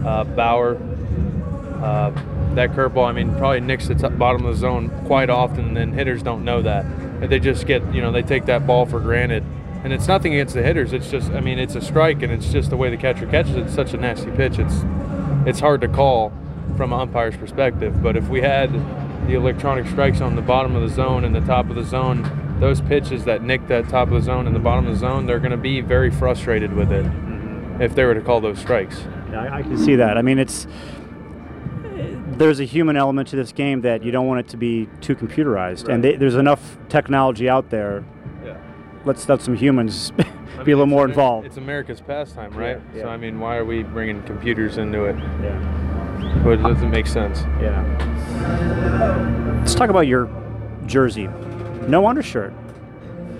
Uh, 0.03 0.23
Bauer, 0.23 0.77
uh, 1.83 2.09
that 2.59 2.71
curveball. 2.73 3.07
I 3.07 3.11
mean, 3.13 3.35
probably 3.37 3.61
nicks 3.61 3.87
the 3.87 3.95
top, 3.95 4.17
bottom 4.17 4.45
of 4.45 4.53
the 4.53 4.59
zone 4.59 4.89
quite 5.05 5.29
often, 5.29 5.77
and 5.77 5.93
hitters 5.93 6.21
don't 6.21 6.43
know 6.43 6.61
that. 6.61 6.85
They 7.29 7.39
just 7.39 7.65
get, 7.65 7.81
you 7.93 8.01
know, 8.01 8.11
they 8.11 8.21
take 8.21 8.45
that 8.45 8.67
ball 8.67 8.85
for 8.85 8.99
granted, 8.99 9.43
and 9.83 9.93
it's 9.93 10.07
nothing 10.07 10.33
against 10.33 10.53
the 10.53 10.61
hitters. 10.61 10.93
It's 10.93 11.09
just, 11.09 11.31
I 11.31 11.39
mean, 11.39 11.57
it's 11.57 11.75
a 11.75 11.81
strike, 11.81 12.21
and 12.21 12.31
it's 12.31 12.51
just 12.51 12.69
the 12.69 12.77
way 12.77 12.89
the 12.89 12.97
catcher 12.97 13.25
catches 13.27 13.55
it. 13.55 13.63
It's 13.63 13.73
such 13.75 13.93
a 13.93 13.97
nasty 13.97 14.31
pitch. 14.31 14.59
It's, 14.59 14.83
it's 15.45 15.59
hard 15.59 15.81
to 15.81 15.87
call 15.87 16.33
from 16.75 16.93
an 16.93 16.99
umpire's 16.99 17.37
perspective. 17.37 18.01
But 18.03 18.15
if 18.15 18.27
we 18.27 18.41
had 18.41 18.71
the 19.27 19.35
electronic 19.35 19.87
strikes 19.87 20.21
on 20.21 20.35
the 20.35 20.41
bottom 20.41 20.75
of 20.75 20.81
the 20.81 20.93
zone 20.93 21.23
and 21.23 21.33
the 21.33 21.41
top 21.41 21.69
of 21.69 21.75
the 21.75 21.83
zone, 21.83 22.57
those 22.59 22.81
pitches 22.81 23.23
that 23.25 23.41
nick 23.41 23.67
that 23.67 23.87
top 23.87 24.09
of 24.09 24.15
the 24.15 24.21
zone 24.21 24.47
and 24.47 24.55
the 24.55 24.59
bottom 24.59 24.85
of 24.85 24.93
the 24.93 24.99
zone, 24.99 25.25
they're 25.25 25.39
going 25.39 25.51
to 25.51 25.57
be 25.57 25.79
very 25.79 26.11
frustrated 26.11 26.73
with 26.73 26.91
it 26.91 27.05
mm-hmm. 27.05 27.81
if 27.81 27.95
they 27.95 28.03
were 28.03 28.13
to 28.13 28.21
call 28.21 28.41
those 28.41 28.59
strikes. 28.59 29.01
Yeah, 29.31 29.53
I 29.53 29.61
can 29.61 29.77
see 29.77 29.95
that. 29.95 30.17
I 30.17 30.21
mean, 30.21 30.39
it's 30.39 30.67
there's 32.37 32.59
a 32.59 32.65
human 32.65 32.95
element 32.97 33.27
to 33.29 33.35
this 33.35 33.51
game 33.51 33.81
that 33.81 34.03
you 34.03 34.11
don't 34.11 34.27
want 34.27 34.39
it 34.41 34.47
to 34.49 34.57
be 34.57 34.87
too 35.01 35.15
computerized, 35.15 35.87
and 35.87 36.03
they, 36.03 36.15
there's 36.15 36.35
enough 36.35 36.77
technology 36.89 37.49
out 37.49 37.69
there. 37.69 38.03
Yeah. 38.43 38.57
Let's 39.05 39.27
let 39.29 39.41
some 39.41 39.55
humans 39.55 40.11
I 40.57 40.63
be 40.63 40.71
a 40.71 40.75
little 40.75 40.85
more 40.87 41.03
Amer- 41.03 41.09
involved. 41.09 41.47
It's 41.47 41.57
America's 41.57 42.01
pastime, 42.01 42.51
right? 42.51 42.79
Yeah, 42.91 42.97
yeah. 42.97 43.03
So 43.03 43.09
I 43.09 43.17
mean, 43.17 43.39
why 43.39 43.57
are 43.57 43.65
we 43.65 43.83
bringing 43.83 44.21
computers 44.23 44.77
into 44.77 45.05
it? 45.05 45.15
yeah. 45.41 45.85
But 46.43 46.51
it 46.51 46.63
doesn't 46.63 46.91
make 46.91 47.07
sense. 47.07 47.41
Yeah. 47.61 47.83
Let's 49.59 49.73
talk 49.75 49.89
about 49.89 50.07
your 50.07 50.29
jersey. 50.85 51.27
No 51.87 52.07
undershirt. 52.07 52.53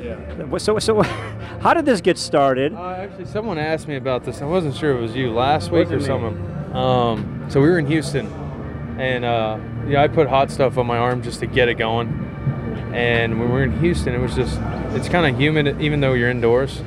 Yeah. 0.02 0.58
So, 0.58 0.80
so 0.80 1.02
how 1.62 1.74
did 1.74 1.86
this 1.86 2.00
get 2.02 2.18
started? 2.18 2.74
Uh, 2.74 2.92
actually, 2.92 3.26
someone 3.26 3.58
asked 3.58 3.88
me 3.88 3.96
about 3.98 4.24
this. 4.24 4.42
I 4.42 4.46
wasn't 4.46 4.76
sure 4.76 4.98
it 4.98 5.02
was 5.02 5.16
you 5.16 5.32
last 5.32 5.72
week 5.72 5.92
or 5.92 6.00
me. 6.00 6.06
someone. 6.06 6.76
Um, 6.76 7.46
so 7.50 7.62
we 7.62 7.68
were 7.68 7.80
in 7.80 7.88
Houston, 7.88 8.28
and 9.00 9.24
uh, 9.24 9.58
yeah, 9.88 10.04
I 10.04 10.08
put 10.10 10.28
hot 10.28 10.52
stuff 10.52 10.78
on 10.78 10.86
my 10.86 10.98
arm 10.98 11.24
just 11.24 11.40
to 11.40 11.48
get 11.48 11.70
it 11.70 11.76
going. 11.76 12.10
And 12.94 13.40
when 13.40 13.48
we 13.48 13.54
were 13.54 13.64
in 13.64 13.80
Houston, 13.80 14.14
it 14.14 14.20
was 14.20 14.36
just 14.36 14.60
it's 14.94 15.08
kind 15.08 15.26
of 15.26 15.40
humid 15.40 15.82
even 15.82 16.02
though 16.02 16.14
you're 16.14 16.30
indoors. 16.30 16.82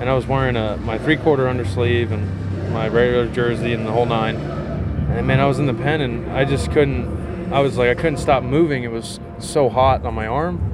And 0.00 0.08
I 0.08 0.14
was 0.14 0.26
wearing 0.26 0.56
a 0.56 0.76
my 0.76 0.98
three 0.98 1.16
quarter 1.16 1.46
undersleeve 1.46 2.12
and 2.12 2.72
my 2.72 2.88
regular 2.88 3.26
jersey 3.28 3.72
and 3.72 3.84
the 3.84 3.90
whole 3.90 4.06
nine. 4.06 4.36
And 4.36 5.26
man, 5.26 5.40
I 5.40 5.46
was 5.46 5.58
in 5.58 5.66
the 5.66 5.74
pen 5.74 6.00
and 6.00 6.30
I 6.30 6.44
just 6.44 6.70
couldn't. 6.70 7.52
I 7.52 7.60
was 7.60 7.76
like 7.76 7.88
I 7.88 7.94
couldn't 7.94 8.18
stop 8.18 8.44
moving. 8.44 8.84
It 8.84 8.92
was 8.92 9.18
so 9.40 9.68
hot 9.68 10.04
on 10.04 10.14
my 10.14 10.26
arm. 10.26 10.64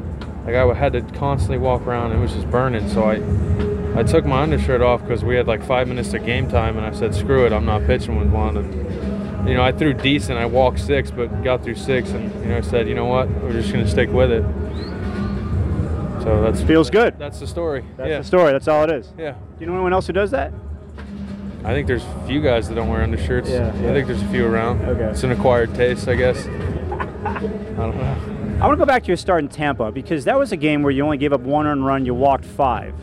Like 0.45 0.55
I 0.55 0.75
had 0.75 0.93
to 0.93 1.01
constantly 1.19 1.59
walk 1.59 1.83
around. 1.87 2.11
And 2.11 2.21
it 2.21 2.23
was 2.23 2.35
just 2.35 2.51
burning. 2.51 2.89
So 2.91 3.05
I 3.05 3.23
I 3.99 4.03
took 4.03 4.27
my 4.27 4.43
undershirt 4.43 4.83
off 4.83 5.03
because 5.03 5.25
we 5.25 5.37
had 5.37 5.47
like 5.47 5.65
five 5.65 5.87
minutes 5.87 6.13
of 6.15 6.27
game 6.27 6.49
time, 6.49 6.77
and 6.77 6.85
I 6.85 6.93
said, 6.93 7.15
"Screw 7.15 7.47
it, 7.47 7.53
I'm 7.53 7.65
not 7.65 7.87
pitching 7.87 8.19
with 8.19 8.29
one." 8.29 8.57
And 8.57 8.94
you 9.47 9.55
know, 9.55 9.63
I 9.63 9.73
threw 9.73 9.93
decent. 9.93 10.39
I 10.39 10.47
walked 10.47 10.81
six, 10.81 11.11
but 11.11 11.43
got 11.43 11.63
through 11.63 11.75
six, 11.77 12.11
and 12.11 12.33
you 12.43 12.51
know, 12.51 12.59
I 12.59 12.61
said, 12.61 12.89
"You 12.89 12.95
know 12.95 13.07
what? 13.07 13.29
We're 13.43 13.53
just 13.53 13.73
gonna 13.73 13.89
stick 13.89 14.11
with 14.11 14.31
it." 14.31 14.45
So 16.23 16.41
that's 16.41 16.63
Feels 16.63 16.89
good. 16.89 17.19
That's 17.19 17.39
the 17.39 17.47
story. 17.47 17.85
That's 17.99 18.09
yeah, 18.09 18.19
the 18.19 18.25
story. 18.25 18.53
That's 18.53 18.67
all 18.67 18.85
it 18.85 18.91
is. 18.91 19.13
Yeah. 19.19 19.33
Do 19.33 19.39
you 19.61 19.67
know 19.67 19.75
anyone 19.75 19.93
else 19.93 20.07
who 20.07 20.15
does 20.15 20.31
that? 20.31 20.53
I 21.65 21.73
think 21.73 21.87
there's 21.87 22.05
a 22.05 22.27
few 22.27 22.41
guys 22.41 22.69
that 22.69 22.75
don't 22.75 22.89
wear 22.89 23.03
undershirts. 23.03 23.51
Yeah, 23.51 23.75
yeah. 23.81 23.91
I 23.91 23.95
think 23.95 24.07
there's 24.07 24.23
a 24.23 24.29
few 24.29 24.47
around. 24.47 24.83
Okay. 24.83 25.05
It's 25.05 25.23
an 25.23 25.33
acquired 25.33 25.75
taste, 25.75 26.09
I 26.09 26.15
guess. 26.15 26.47
I 27.25 27.41
don't 27.77 27.97
know. 27.97 28.59
I 28.61 28.67
want 28.67 28.73
to 28.73 28.77
go 28.77 28.87
back 28.87 29.03
to 29.03 29.09
your 29.09 29.17
start 29.17 29.43
in 29.43 29.49
Tampa 29.49 29.91
because 29.91 30.25
that 30.25 30.39
was 30.39 30.53
a 30.53 30.57
game 30.57 30.83
where 30.83 30.93
you 30.93 31.03
only 31.05 31.19
gave 31.19 31.33
up 31.33 31.41
one 31.41 31.67
earned 31.67 31.85
run, 31.85 32.07
you 32.07 32.15
walked 32.15 32.45
five. 32.45 32.95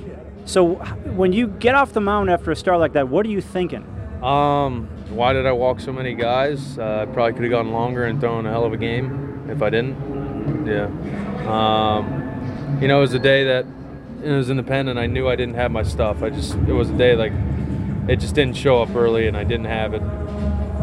So 0.45 0.75
when 1.15 1.33
you 1.33 1.47
get 1.47 1.75
off 1.75 1.93
the 1.93 2.01
mound 2.01 2.29
after 2.29 2.51
a 2.51 2.55
start 2.55 2.79
like 2.79 2.93
that, 2.93 3.09
what 3.09 3.25
are 3.25 3.29
you 3.29 3.41
thinking? 3.41 3.85
Um, 4.23 4.89
why 5.15 5.33
did 5.33 5.45
I 5.45 5.51
walk 5.51 5.79
so 5.79 5.91
many 5.91 6.13
guys? 6.13 6.77
Uh, 6.77 7.05
I 7.07 7.11
probably 7.11 7.33
could 7.33 7.43
have 7.43 7.51
gone 7.51 7.71
longer 7.71 8.05
and 8.05 8.19
thrown 8.19 8.45
a 8.45 8.49
hell 8.49 8.65
of 8.65 8.73
a 8.73 8.77
game 8.77 9.47
if 9.49 9.61
I 9.61 9.69
didn't. 9.69 10.65
Yeah. 10.65 10.85
Um, 11.47 12.79
you 12.81 12.87
know, 12.87 12.99
it 12.99 13.01
was 13.01 13.13
a 13.13 13.19
day 13.19 13.43
that 13.45 13.65
it 14.23 14.31
was 14.31 14.49
independent. 14.49 14.97
I 14.99 15.07
knew 15.07 15.27
I 15.27 15.35
didn't 15.35 15.55
have 15.55 15.71
my 15.71 15.83
stuff. 15.83 16.23
I 16.23 16.29
just 16.29 16.55
it 16.55 16.73
was 16.73 16.89
a 16.89 16.97
day 16.97 17.15
like 17.15 17.33
it 18.07 18.19
just 18.19 18.35
didn't 18.35 18.55
show 18.55 18.81
up 18.81 18.95
early, 18.95 19.27
and 19.27 19.35
I 19.35 19.43
didn't 19.43 19.65
have 19.65 19.93
it. 19.93 20.01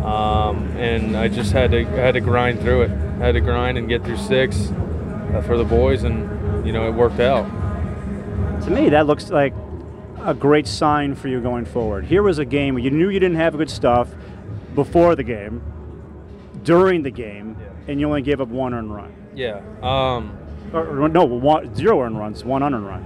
Um, 0.05 0.69
and 0.77 1.17
I 1.17 1.29
just 1.29 1.53
had 1.53 1.71
to 1.73 1.81
I 1.81 2.07
had 2.07 2.15
to 2.15 2.21
grind 2.21 2.61
through 2.61 2.83
it. 2.83 2.91
I 2.91 3.27
had 3.27 3.33
to 3.33 3.41
grind 3.41 3.79
and 3.79 3.89
get 3.89 4.05
through 4.05 4.19
six 4.19 4.71
uh, 5.35 5.43
for 5.47 5.57
the 5.57 5.65
boys, 5.65 6.05
and 6.05 6.67
you 6.67 6.73
know 6.73 6.87
it 6.87 6.93
worked 6.93 7.21
out. 7.21 7.45
To 8.65 8.71
me, 8.71 8.89
that 8.91 9.07
looks 9.07 9.31
like 9.31 9.55
a 10.29 10.35
great 10.35 10.67
sign 10.67 11.15
for 11.15 11.29
you 11.29 11.41
going 11.41 11.65
forward. 11.65 12.05
Here 12.05 12.23
was 12.23 12.39
a 12.39 12.45
game 12.45 12.75
where 12.75 12.83
you 12.83 12.91
knew 12.91 13.09
you 13.09 13.19
didn't 13.19 13.39
have 13.39 13.57
good 13.57 13.71
stuff 13.71 14.09
before 14.75 15.17
the 15.17 15.23
game, 15.23 15.63
during 16.65 17.03
the 17.03 17.11
game, 17.11 17.57
and 17.89 17.99
you 17.99 18.07
only 18.07 18.21
gave 18.21 18.41
up 18.41 18.49
one 18.49 18.75
earned 18.75 18.95
run. 18.95 19.13
Yeah. 19.35 19.61
Um, 19.83 20.37
Or, 20.75 21.03
or 21.05 21.09
no, 21.09 21.25
one, 21.25 21.75
zero 21.75 22.03
earned 22.03 22.19
runs, 22.19 22.45
one 22.45 22.63
unearned 22.63 22.87
run. 22.87 23.05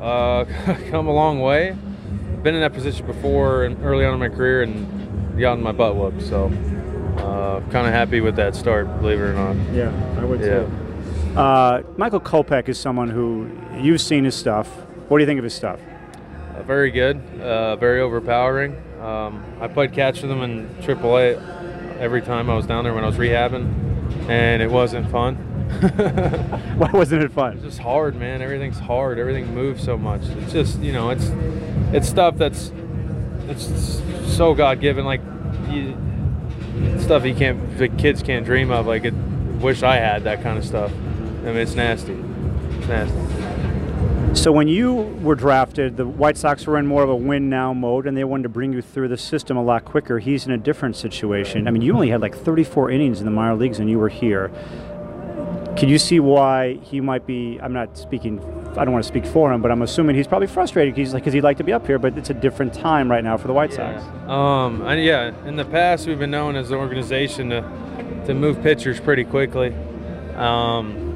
Uh, 0.00 0.44
come 0.90 1.08
a 1.08 1.12
long 1.12 1.40
way. 1.40 1.76
Been 2.42 2.54
in 2.54 2.62
that 2.62 2.72
position 2.72 3.04
before 3.06 3.64
and 3.64 3.76
early 3.84 4.06
on 4.06 4.14
in 4.14 4.18
my 4.20 4.30
career 4.30 4.62
and 4.62 5.38
gotten 5.38 5.62
my 5.62 5.72
butt 5.72 5.94
whooped. 5.94 6.22
So, 6.22 6.46
uh, 7.18 7.60
kind 7.70 7.86
of 7.86 7.92
happy 7.92 8.22
with 8.22 8.36
that 8.36 8.56
start, 8.56 8.86
believe 9.02 9.18
it 9.18 9.24
or 9.24 9.34
not. 9.34 9.56
Yeah, 9.74 9.92
I 10.18 10.24
would 10.24 10.40
Yeah. 10.40 10.46
too. 11.34 11.38
Uh, 11.38 11.82
Michael 11.98 12.20
Kopech 12.20 12.70
is 12.70 12.78
someone 12.78 13.10
who 13.10 13.46
you've 13.78 14.00
seen 14.00 14.24
his 14.24 14.34
stuff. 14.34 14.66
What 15.08 15.18
do 15.18 15.22
you 15.22 15.26
think 15.26 15.36
of 15.38 15.44
his 15.44 15.52
stuff? 15.54 15.80
Uh, 16.60 16.62
very 16.64 16.90
good, 16.90 17.20
uh, 17.40 17.76
very 17.76 18.00
overpowering. 18.00 18.76
Um, 19.00 19.42
I 19.60 19.68
played 19.68 19.92
catch 19.92 20.20
with 20.20 20.30
them 20.30 20.42
in 20.42 20.68
AAA 20.82 21.98
every 21.98 22.20
time 22.20 22.50
I 22.50 22.54
was 22.54 22.66
down 22.66 22.84
there 22.84 22.92
when 22.92 23.02
I 23.02 23.06
was 23.06 23.16
rehabbing, 23.16 24.28
and 24.28 24.62
it 24.62 24.70
wasn't 24.70 25.10
fun. 25.10 25.36
Why 26.76 26.90
wasn't 26.92 27.22
it 27.22 27.32
fun? 27.32 27.54
It's 27.54 27.62
just 27.62 27.78
hard, 27.78 28.16
man. 28.16 28.42
Everything's 28.42 28.78
hard. 28.78 29.18
Everything 29.18 29.54
moves 29.54 29.82
so 29.82 29.96
much. 29.96 30.22
It's 30.24 30.52
just, 30.52 30.80
you 30.80 30.92
know, 30.92 31.10
it's 31.10 31.30
it's 31.92 32.08
stuff 32.08 32.36
that's 32.36 32.72
it's 33.48 34.02
so 34.36 34.54
God 34.54 34.80
given. 34.80 35.04
Like 35.04 35.22
you, 35.70 35.96
stuff 36.98 37.24
you 37.24 37.34
can't, 37.34 37.78
the 37.78 37.88
kids 37.88 38.22
can't 38.22 38.44
dream 38.44 38.70
of. 38.70 38.86
Like, 38.86 39.04
it, 39.04 39.14
wish 39.60 39.82
I 39.82 39.96
had 39.96 40.24
that 40.24 40.42
kind 40.42 40.58
of 40.58 40.64
stuff. 40.64 40.92
I 40.92 41.44
mean, 41.44 41.56
it's 41.56 41.74
nasty. 41.74 42.12
It's 42.12 42.88
nasty. 42.88 43.29
So 44.32 44.52
when 44.52 44.68
you 44.68 44.94
were 44.94 45.34
drafted, 45.34 45.96
the 45.96 46.06
White 46.06 46.38
Sox 46.38 46.64
were 46.66 46.78
in 46.78 46.86
more 46.86 47.02
of 47.02 47.10
a 47.10 47.16
win 47.16 47.50
now 47.50 47.74
mode, 47.74 48.06
and 48.06 48.16
they 48.16 48.24
wanted 48.24 48.44
to 48.44 48.48
bring 48.48 48.72
you 48.72 48.80
through 48.80 49.08
the 49.08 49.16
system 49.16 49.56
a 49.56 49.62
lot 49.62 49.84
quicker. 49.84 50.20
He's 50.20 50.46
in 50.46 50.52
a 50.52 50.56
different 50.56 50.96
situation. 50.96 51.66
I 51.66 51.72
mean, 51.72 51.82
you 51.82 51.92
only 51.92 52.10
had 52.10 52.20
like 52.20 52.36
34 52.36 52.90
innings 52.90 53.18
in 53.18 53.24
the 53.24 53.30
minor 53.32 53.56
leagues, 53.56 53.80
and 53.80 53.90
you 53.90 53.98
were 53.98 54.08
here. 54.08 54.50
Can 55.76 55.88
you 55.88 55.98
see 55.98 56.20
why 56.20 56.74
he 56.74 57.00
might 57.00 57.26
be? 57.26 57.58
I'm 57.60 57.72
not 57.72 57.98
speaking. 57.98 58.38
I 58.76 58.84
don't 58.84 58.92
want 58.92 59.04
to 59.04 59.08
speak 59.08 59.26
for 59.26 59.52
him, 59.52 59.60
but 59.60 59.72
I'm 59.72 59.82
assuming 59.82 60.14
he's 60.14 60.28
probably 60.28 60.46
frustrated 60.46 60.94
because 60.94 61.12
like, 61.12 61.26
he'd 61.26 61.42
like 61.42 61.56
to 61.56 61.64
be 61.64 61.72
up 61.72 61.86
here, 61.86 61.98
but 61.98 62.16
it's 62.16 62.30
a 62.30 62.34
different 62.34 62.72
time 62.72 63.10
right 63.10 63.24
now 63.24 63.36
for 63.36 63.48
the 63.48 63.52
White 63.52 63.72
Sox. 63.72 64.02
Um, 64.28 64.80
yeah, 64.98 65.34
in 65.44 65.56
the 65.56 65.64
past 65.64 66.06
we've 66.06 66.18
been 66.18 66.30
known 66.30 66.54
as 66.54 66.70
an 66.70 66.76
organization 66.76 67.50
to 67.50 67.62
to 68.26 68.34
move 68.34 68.62
pitchers 68.62 69.00
pretty 69.00 69.24
quickly. 69.24 69.74
Um, 70.36 71.09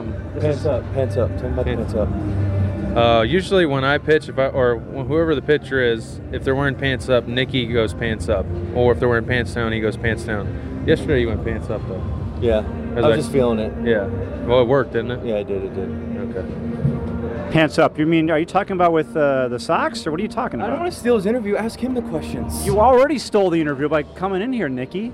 um, 0.00 0.40
Pants 0.40 0.64
up, 0.66 0.94
pants 0.94 1.16
up. 1.16 1.28
Tell 1.36 1.46
'em 1.46 1.52
about 1.52 1.64
Pants- 1.66 1.92
pants 1.92 1.94
up. 1.94 2.96
Uh, 2.96 3.22
usually 3.22 3.66
when 3.66 3.84
I 3.84 3.98
pitch, 3.98 4.28
if 4.28 4.36
I 4.38 4.46
or 4.48 4.78
whoever 4.78 5.34
the 5.36 5.42
pitcher 5.42 5.80
is, 5.80 6.20
if 6.32 6.42
they're 6.42 6.56
wearing 6.56 6.74
pants 6.74 7.08
up, 7.08 7.28
Nicky 7.28 7.66
goes 7.66 7.94
pants 7.94 8.28
up, 8.28 8.44
or 8.74 8.90
if 8.92 8.98
they're 8.98 9.08
wearing 9.08 9.26
pants 9.26 9.54
down, 9.54 9.70
he 9.72 9.78
goes 9.80 9.96
pants 9.96 10.24
down. 10.24 10.82
Yesterday 10.86 11.20
you 11.20 11.28
went 11.28 11.44
pants 11.44 11.70
up 11.70 11.80
though. 11.88 12.02
Yeah, 12.40 12.62
I 12.96 13.00
I- 13.00 13.08
was 13.08 13.16
just 13.18 13.30
feeling 13.30 13.58
it. 13.60 13.72
Yeah. 13.84 14.06
Well, 14.46 14.62
it 14.62 14.66
worked, 14.66 14.92
didn't 14.94 15.12
it? 15.12 15.24
Yeah, 15.24 15.36
I 15.36 15.42
did, 15.44 15.62
it 15.62 15.74
did. 15.74 16.36
Okay. 16.36 17.52
Pants 17.52 17.78
up. 17.78 17.98
You 17.98 18.06
mean? 18.06 18.30
Are 18.30 18.38
you 18.38 18.46
talking 18.46 18.72
about 18.74 18.92
with 18.92 19.16
uh, 19.16 19.48
the 19.48 19.58
socks, 19.58 20.06
or 20.06 20.10
what 20.10 20.18
are 20.20 20.22
you 20.22 20.28
talking 20.28 20.58
about? 20.60 20.68
I 20.68 20.70
don't 20.70 20.80
want 20.80 20.92
to 20.92 20.98
steal 20.98 21.16
his 21.16 21.26
interview. 21.26 21.56
Ask 21.56 21.78
him 21.80 21.94
the 21.94 22.02
questions. 22.02 22.64
You 22.66 22.78
already 22.80 23.18
stole 23.18 23.50
the 23.50 23.60
interview 23.60 23.88
by 23.88 24.02
coming 24.04 24.40
in 24.42 24.52
here, 24.52 24.68
Nicky. 24.68 25.12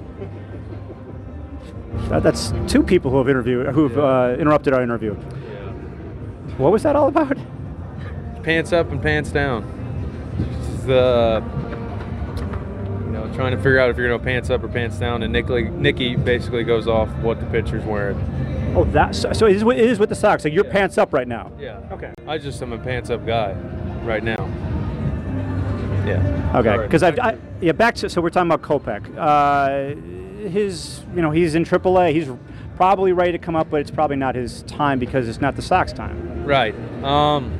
That- 2.08 2.22
That's 2.22 2.52
two 2.66 2.82
people 2.82 3.10
who 3.10 3.18
have 3.18 3.28
interviewed, 3.28 3.66
who've 3.68 3.96
uh, 3.98 4.36
interrupted 4.38 4.72
our 4.72 4.82
interview. 4.82 5.14
What 6.58 6.72
was 6.72 6.82
that 6.84 6.96
all 6.96 7.08
about? 7.08 7.36
Pants 8.42 8.72
up 8.72 8.90
and 8.92 9.02
pants 9.02 9.30
down. 9.30 9.64
The 10.86 11.42
you 13.06 13.12
know 13.12 13.28
trying 13.34 13.50
to 13.50 13.56
figure 13.56 13.78
out 13.80 13.90
if 13.90 13.96
you're 13.96 14.08
gonna 14.08 14.22
pants 14.22 14.50
up 14.50 14.62
or 14.62 14.68
pants 14.68 14.98
down, 14.98 15.22
and 15.24 15.32
Nicky 15.32 15.68
Nicky 15.70 16.14
basically 16.16 16.62
goes 16.62 16.86
off 16.86 17.08
what 17.18 17.40
the 17.40 17.46
pitcher's 17.46 17.84
wearing. 17.84 18.16
Oh, 18.76 18.84
that. 18.84 19.14
So, 19.16 19.32
so 19.32 19.46
it, 19.46 19.56
is, 19.56 19.64
with- 19.64 19.78
it 19.78 19.84
is 19.84 19.98
with 19.98 20.10
the 20.10 20.14
socks. 20.14 20.44
Like 20.44 20.52
you're 20.52 20.64
Yeah. 20.66 20.72
pants 20.72 20.96
up 20.98 21.12
right 21.12 21.26
now. 21.26 21.50
Yeah. 21.58 21.80
Okay. 21.90 22.12
I 22.28 22.38
just 22.38 22.62
am 22.62 22.72
a 22.72 22.78
pants 22.78 23.10
up 23.10 23.26
guy 23.26 23.52
right 24.04 24.22
now. 24.22 24.36
Yeah. 26.06 26.52
Okay. 26.54 26.68
Sorry. 26.68 26.86
Because 26.86 27.02
I, 27.02 27.08
I, 27.20 27.38
yeah, 27.60 27.72
back 27.72 27.96
to 27.96 28.08
so 28.08 28.20
we're 28.20 28.30
talking 28.30 28.50
about 28.50 28.62
Kopech. 28.62 29.06
Uh, 29.16 29.96
his, 30.46 31.02
you 31.14 31.22
know, 31.22 31.30
he's 31.30 31.54
in 31.54 31.64
AAA. 31.64 32.12
He's 32.12 32.30
probably 32.76 33.12
ready 33.12 33.32
to 33.32 33.38
come 33.38 33.56
up, 33.56 33.70
but 33.70 33.80
it's 33.80 33.90
probably 33.90 34.16
not 34.16 34.34
his 34.34 34.62
time 34.62 34.98
because 34.98 35.28
it's 35.28 35.40
not 35.40 35.56
the 35.56 35.62
Sox 35.62 35.92
time. 35.92 36.44
Right. 36.44 36.74
Um, 37.02 37.52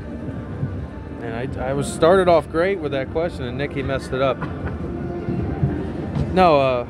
and 1.22 1.58
I, 1.58 1.70
I 1.70 1.72
was 1.72 1.92
started 1.92 2.28
off 2.28 2.48
great 2.50 2.78
with 2.78 2.92
that 2.92 3.10
question, 3.10 3.44
and 3.44 3.58
Nicky 3.58 3.82
messed 3.82 4.12
it 4.12 4.22
up. 4.22 4.38
No, 6.32 6.60
uh, 6.60 6.86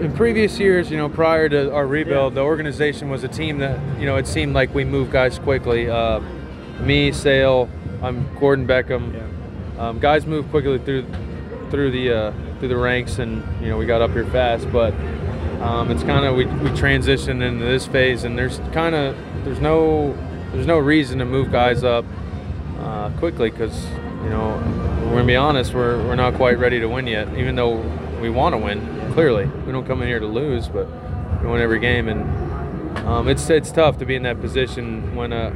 in 0.00 0.12
previous 0.14 0.58
years, 0.58 0.90
you 0.90 0.96
know, 0.96 1.08
prior 1.08 1.48
to 1.48 1.72
our 1.72 1.86
rebuild, 1.86 2.34
the 2.34 2.40
organization 2.40 3.08
was 3.10 3.24
a 3.24 3.28
team 3.28 3.58
that, 3.58 3.78
you 3.98 4.06
know, 4.06 4.16
it 4.16 4.26
seemed 4.26 4.54
like 4.54 4.74
we 4.74 4.84
moved 4.84 5.12
guys 5.12 5.38
quickly. 5.38 5.88
Uh, 5.88 6.20
me, 6.80 7.12
Sale, 7.12 7.68
I'm 8.02 8.26
Gordon 8.38 8.66
Beckham. 8.66 9.78
Um, 9.78 9.98
guys 9.98 10.26
move 10.26 10.48
quickly 10.50 10.78
through 10.78 11.06
through 11.70 11.90
the 11.92 12.12
uh, 12.12 12.32
through 12.60 12.68
the 12.68 12.76
ranks, 12.76 13.18
and 13.18 13.42
you 13.60 13.68
know, 13.68 13.76
we 13.76 13.86
got 13.86 14.00
up 14.00 14.12
here 14.12 14.26
fast. 14.26 14.70
But 14.70 14.94
um, 15.60 15.90
it's 15.90 16.04
kind 16.04 16.24
of 16.24 16.36
we 16.36 16.44
we 16.44 16.70
transitioned 16.70 17.42
into 17.42 17.64
this 17.64 17.86
phase, 17.86 18.22
and 18.22 18.38
there's 18.38 18.58
kind 18.72 18.94
of 18.94 19.16
there's 19.44 19.60
no 19.60 20.16
there's 20.52 20.66
no 20.66 20.78
reason 20.78 21.18
to 21.18 21.24
move 21.24 21.50
guys 21.50 21.82
up 21.82 22.04
uh, 22.78 23.10
quickly 23.18 23.50
because 23.50 23.86
you 24.22 24.30
know 24.30 24.50
we're 25.06 25.16
gonna 25.16 25.24
be 25.24 25.36
honest, 25.36 25.74
we're 25.74 25.98
we're 26.06 26.14
not 26.14 26.34
quite 26.34 26.58
ready 26.58 26.78
to 26.78 26.86
win 26.86 27.06
yet, 27.06 27.26
even 27.36 27.56
though 27.56 27.78
we 28.20 28.30
want 28.30 28.52
to 28.52 28.58
win. 28.58 29.12
Clearly, 29.14 29.46
we 29.66 29.72
don't 29.72 29.86
come 29.86 30.02
in 30.02 30.08
here 30.08 30.20
to 30.20 30.26
lose, 30.26 30.68
but 30.68 30.86
we 31.42 31.48
win 31.48 31.60
every 31.60 31.80
game, 31.80 32.08
and 32.08 32.98
um, 33.08 33.28
it's 33.28 33.48
it's 33.50 33.72
tough 33.72 33.98
to 33.98 34.06
be 34.06 34.14
in 34.14 34.22
that 34.22 34.40
position 34.40 35.16
when 35.16 35.32
uh 35.32 35.52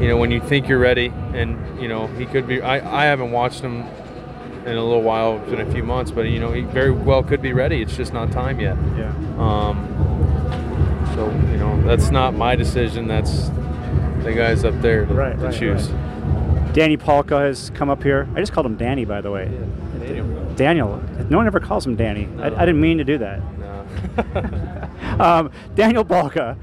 you 0.00 0.08
know 0.08 0.16
when 0.16 0.30
you 0.30 0.40
think 0.40 0.68
you're 0.68 0.78
ready, 0.78 1.12
and 1.32 1.80
you 1.80 1.88
know 1.88 2.08
he 2.08 2.26
could 2.26 2.46
be. 2.48 2.60
I 2.60 3.02
I 3.02 3.04
haven't 3.04 3.30
watched 3.30 3.60
him 3.60 3.86
in 4.66 4.76
a 4.76 4.82
little 4.82 5.02
while, 5.02 5.42
it's 5.48 5.60
a 5.68 5.72
few 5.72 5.82
months, 5.82 6.10
but 6.10 6.22
you 6.22 6.38
know 6.40 6.52
he 6.52 6.62
very 6.62 6.90
well 6.90 7.22
could 7.22 7.42
be 7.42 7.52
ready. 7.52 7.82
It's 7.82 7.96
just 7.96 8.12
not 8.12 8.30
time 8.32 8.60
yet. 8.60 8.76
Yeah. 8.96 9.12
Um, 9.38 9.88
so 11.14 11.30
you 11.50 11.58
know 11.58 11.80
that's 11.82 12.10
not 12.10 12.34
my 12.34 12.54
decision. 12.56 13.06
That's 13.08 13.48
the 14.22 14.32
guys 14.34 14.64
up 14.64 14.80
there 14.80 15.04
to, 15.06 15.14
Right, 15.14 15.38
to 15.38 15.46
right, 15.46 15.54
choose. 15.54 15.88
Danny 16.72 16.96
Palka 16.96 17.38
has 17.40 17.70
come 17.70 17.90
up 17.90 18.02
here. 18.02 18.28
I 18.34 18.40
just 18.40 18.52
called 18.52 18.66
him 18.66 18.76
Danny, 18.76 19.04
by 19.04 19.20
the 19.20 19.30
way. 19.30 19.50
Yeah, 19.52 20.06
Daniel. 20.06 20.54
Daniel. 20.54 21.02
No 21.28 21.36
one 21.36 21.46
ever 21.46 21.60
calls 21.60 21.86
him 21.86 21.96
Danny. 21.96 22.28
I, 22.38 22.46
I 22.46 22.64
didn't 22.64 22.80
mean 22.80 22.98
to 22.98 23.04
do 23.04 23.18
that. 23.18 23.40
No. 23.58 24.88
Um, 25.12 25.50
Daniel 25.74 26.06
Palka, 26.06 26.56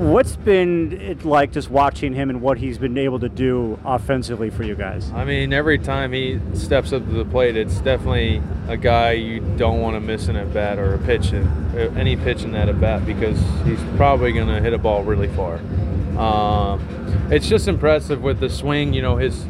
what's 0.00 0.34
been 0.36 0.92
it 0.92 1.24
like 1.24 1.52
just 1.52 1.70
watching 1.70 2.14
him 2.14 2.30
and 2.30 2.40
what 2.40 2.56
he's 2.56 2.78
been 2.78 2.96
able 2.96 3.20
to 3.20 3.28
do 3.28 3.78
offensively 3.84 4.48
for 4.48 4.62
you 4.62 4.74
guys? 4.74 5.10
I 5.12 5.24
mean, 5.24 5.52
every 5.52 5.78
time 5.78 6.12
he 6.12 6.40
steps 6.54 6.92
up 6.92 7.04
to 7.04 7.12
the 7.12 7.24
plate, 7.24 7.56
it's 7.56 7.80
definitely 7.80 8.42
a 8.68 8.76
guy 8.76 9.12
you 9.12 9.40
don't 9.56 9.80
want 9.80 9.96
to 9.96 10.00
miss 10.00 10.28
an 10.28 10.36
at 10.36 10.52
bat 10.54 10.78
or 10.78 10.94
a 10.94 10.98
pitch 10.98 11.32
in 11.32 11.46
uh, 11.46 11.94
any 11.96 12.16
pitch 12.16 12.42
in 12.42 12.52
that 12.52 12.68
at 12.68 12.80
bat 12.80 13.04
because 13.04 13.38
he's 13.64 13.80
probably 13.96 14.32
going 14.32 14.48
to 14.48 14.60
hit 14.60 14.72
a 14.72 14.78
ball 14.78 15.02
really 15.04 15.28
far. 15.28 15.56
Um, 16.18 16.80
it's 17.30 17.48
just 17.48 17.68
impressive 17.68 18.22
with 18.22 18.40
the 18.40 18.48
swing, 18.48 18.94
you 18.94 19.02
know, 19.02 19.16
his 19.16 19.44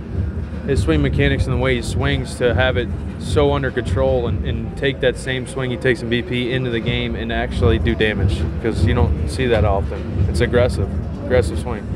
his 0.67 0.83
swing 0.83 1.03
mechanics 1.03 1.45
and 1.47 1.53
the 1.55 1.59
way 1.59 1.77
he 1.77 1.83
swings 1.83 2.35
to 2.37 2.55
have 2.55 2.77
it 2.77 2.89
so 3.19 3.53
under 3.53 3.71
control 3.71 4.27
and, 4.29 4.45
and 4.47 4.77
take 4.77 5.01
that 5.01 5.17
same 5.17 5.47
swing 5.47 5.71
he 5.71 5.77
takes 5.77 6.03
in 6.03 6.11
BP 6.11 6.51
into 6.51 6.71
the 6.71 6.81
game 6.81 7.15
and 7.17 7.33
actually 7.33 7.79
do 7.79 7.95
damage 7.95 8.39
because 8.57 8.85
you 8.87 8.95
don't 8.95 9.29
see 9.29 9.47
that 9.47 9.65
often. 9.65 10.27
It's 10.29 10.41
aggressive, 10.41 10.89
aggressive 11.25 11.59
swing. 11.59 11.87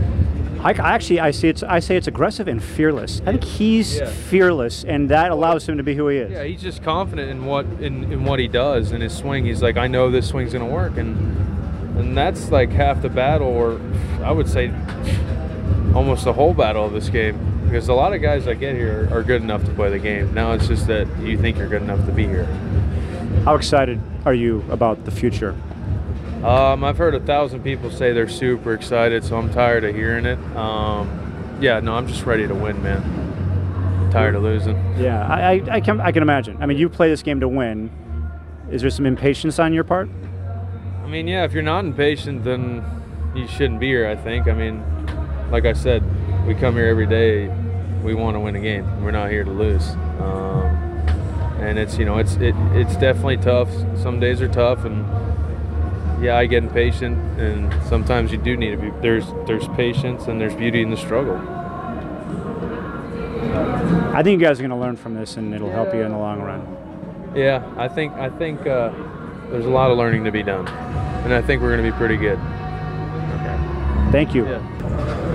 I, 0.63 0.71
I 0.71 0.93
actually 0.95 1.21
I 1.21 1.31
see 1.31 1.49
it's 1.49 1.63
I 1.63 1.79
say 1.81 1.97
it's 1.97 2.07
aggressive 2.07 2.49
and 2.49 2.63
fearless. 2.63 3.21
I 3.27 3.33
think 3.33 3.45
he's 3.45 3.99
Yeah. 3.99 4.07
fearless, 4.07 4.83
and 4.85 5.11
that 5.11 5.31
allows 5.31 5.69
him 5.69 5.77
to 5.77 5.83
be 5.83 5.95
who 5.95 6.09
he 6.09 6.17
is. 6.17 6.33
Yeah, 6.33 6.45
he's 6.45 6.63
just 6.63 6.83
confident 6.83 7.31
in 7.31 7.45
what 7.45 7.67
in, 7.81 8.11
in 8.11 8.25
what 8.25 8.39
he 8.39 8.49
does 8.49 8.91
in 8.93 9.03
his 9.03 9.15
swing. 9.15 9.45
He's 9.45 9.63
like, 9.63 9.77
I 9.77 9.89
know 9.89 10.11
this 10.11 10.27
swing's 10.29 10.55
gonna 10.55 10.65
work, 10.65 10.97
and 10.97 11.17
and 11.99 12.17
that's 12.17 12.51
like 12.51 12.71
half 12.71 13.03
the 13.03 13.11
battle, 13.11 13.47
or 13.49 13.79
I 14.23 14.33
would 14.33 14.49
say 14.49 14.73
almost 15.95 16.25
the 16.25 16.33
whole 16.33 16.55
battle 16.55 16.87
of 16.87 16.93
this 16.95 17.09
game. 17.11 17.39
Because 17.65 17.89
a 17.89 17.95
lot 17.95 18.13
of 18.13 18.23
guys 18.23 18.45
that 18.45 18.57
get 18.61 18.75
here 18.77 19.09
are 19.13 19.23
good 19.23 19.43
enough 19.43 19.65
to 19.65 19.73
play 19.73 19.91
the 19.91 19.99
game. 19.99 20.33
Now 20.33 20.53
it's 20.53 20.69
just 20.69 20.87
that 20.87 21.07
you 21.21 21.37
think 21.39 21.59
you're 21.59 21.69
good 21.69 21.83
enough 21.83 22.05
to 22.07 22.13
be 22.13 22.27
here. 22.27 22.45
How 23.45 23.57
excited 23.57 24.01
are 24.25 24.35
you 24.35 24.65
about 24.71 25.05
the 25.05 25.11
future? 25.11 25.57
Um, 26.45 26.85
I've 26.85 26.99
heard 26.99 27.15
a 27.15 27.21
thousand 27.21 27.63
people 27.63 27.91
say 27.91 28.13
they're 28.13 28.29
super 28.29 28.75
excited, 28.75 29.25
so 29.25 29.37
I'm 29.37 29.51
tired 29.51 29.85
of 29.85 29.95
hearing 29.95 30.27
it. 30.27 30.39
Um, 30.57 31.59
yeah, 31.61 31.81
no, 31.81 31.95
I'm 31.95 32.07
just 32.07 32.27
ready 32.27 32.47
to 32.47 32.55
win, 32.55 32.83
man. 32.83 34.11
tired 34.11 34.35
of 34.35 34.43
losing. 34.43 34.77
Yeah, 34.99 35.27
I, 35.27 35.55
I, 35.55 35.63
I 35.77 35.81
can 35.81 36.01
I 36.01 36.13
can 36.13 36.23
imagine. 36.23 36.57
I 36.63 36.67
mean, 36.67 36.79
you 36.79 36.89
play 36.89 37.09
this 37.09 37.23
game 37.23 37.41
to 37.41 37.49
win. 37.49 37.91
Is 38.71 38.83
there 38.83 38.91
some 38.91 39.07
impatience 39.07 39.59
on 39.59 39.73
your 39.73 39.85
part? 39.85 40.09
I 41.03 41.09
mean, 41.09 41.27
yeah, 41.29 41.45
if 41.45 41.53
you're 41.53 41.63
not 41.63 41.85
impatient, 41.85 42.45
then 42.45 42.85
you 43.35 43.47
shouldn't 43.49 43.81
be 43.81 43.89
here, 43.89 44.07
I 44.09 44.17
think. 44.17 44.47
I 44.47 44.53
mean, 44.53 44.83
like 45.51 45.65
I 45.65 45.73
said, 45.73 46.03
we 46.47 46.55
come 46.55 46.75
here 46.75 46.87
every 46.87 47.07
day. 47.07 47.49
We 48.03 48.15
want 48.15 48.35
to 48.37 48.41
win 48.41 48.55
a 48.55 48.61
game. 48.61 49.03
We're 49.03 49.13
not 49.13 49.31
here 49.31 49.45
to 49.45 49.51
lose. 49.51 49.91
Um, 50.21 50.67
and 51.61 51.79
it's, 51.79 51.97
you 51.97 52.05
know, 52.05 52.19
it's 52.19 52.35
it, 52.37 52.55
it's 52.73 52.97
definitely 52.97 53.39
tough. 53.39 53.71
Some 53.97 54.21
days 54.21 54.43
are 54.43 54.49
tough, 54.49 54.85
and 54.85 55.05
yeah, 56.23 56.37
I 56.37 56.47
get 56.47 56.63
impatient, 56.63 57.17
and 57.41 57.73
sometimes 57.89 58.31
you 58.31 58.39
do 58.39 58.57
need 58.57 58.73
to 58.73 58.77
be. 58.77 58.91
There's 59.01 59.25
there's 59.47 59.67
patience 59.69 60.27
and 60.27 60.41
there's 60.41 60.55
beauty 60.55 60.83
in 60.83 60.91
the 60.91 60.97
struggle. 60.97 61.37
I 64.15 64.23
think 64.23 64.41
you 64.41 64.47
guys 64.47 64.59
are 64.59 64.63
going 64.63 64.71
to 64.71 64.77
learn 64.77 64.97
from 64.97 65.15
this, 65.15 65.37
and 65.37 65.55
it'll 65.55 65.71
help 65.71 65.95
you 65.95 66.03
in 66.03 66.13
the 66.13 66.19
long 66.19 66.41
run. 66.41 67.33
Yeah, 67.35 67.65
I 67.77 67.89
think 67.89 68.13
I 68.15 68.29
think 68.29 68.61
uh, 68.67 68.93
there's 69.51 69.67
a 69.67 69.71
lot 69.71 69.91
of 69.91 69.97
learning 69.97 70.25
to 70.25 70.31
be 70.31 70.43
done, 70.43 70.69
and 70.69 71.33
I 71.33 71.41
think 71.41 71.63
we're 71.63 71.75
going 71.75 71.85
to 71.85 71.91
be 71.91 71.97
pretty 71.97 72.17
good. 72.17 72.39
Thank 74.13 74.35
you. 74.35 74.47
Yeah. 74.47 75.34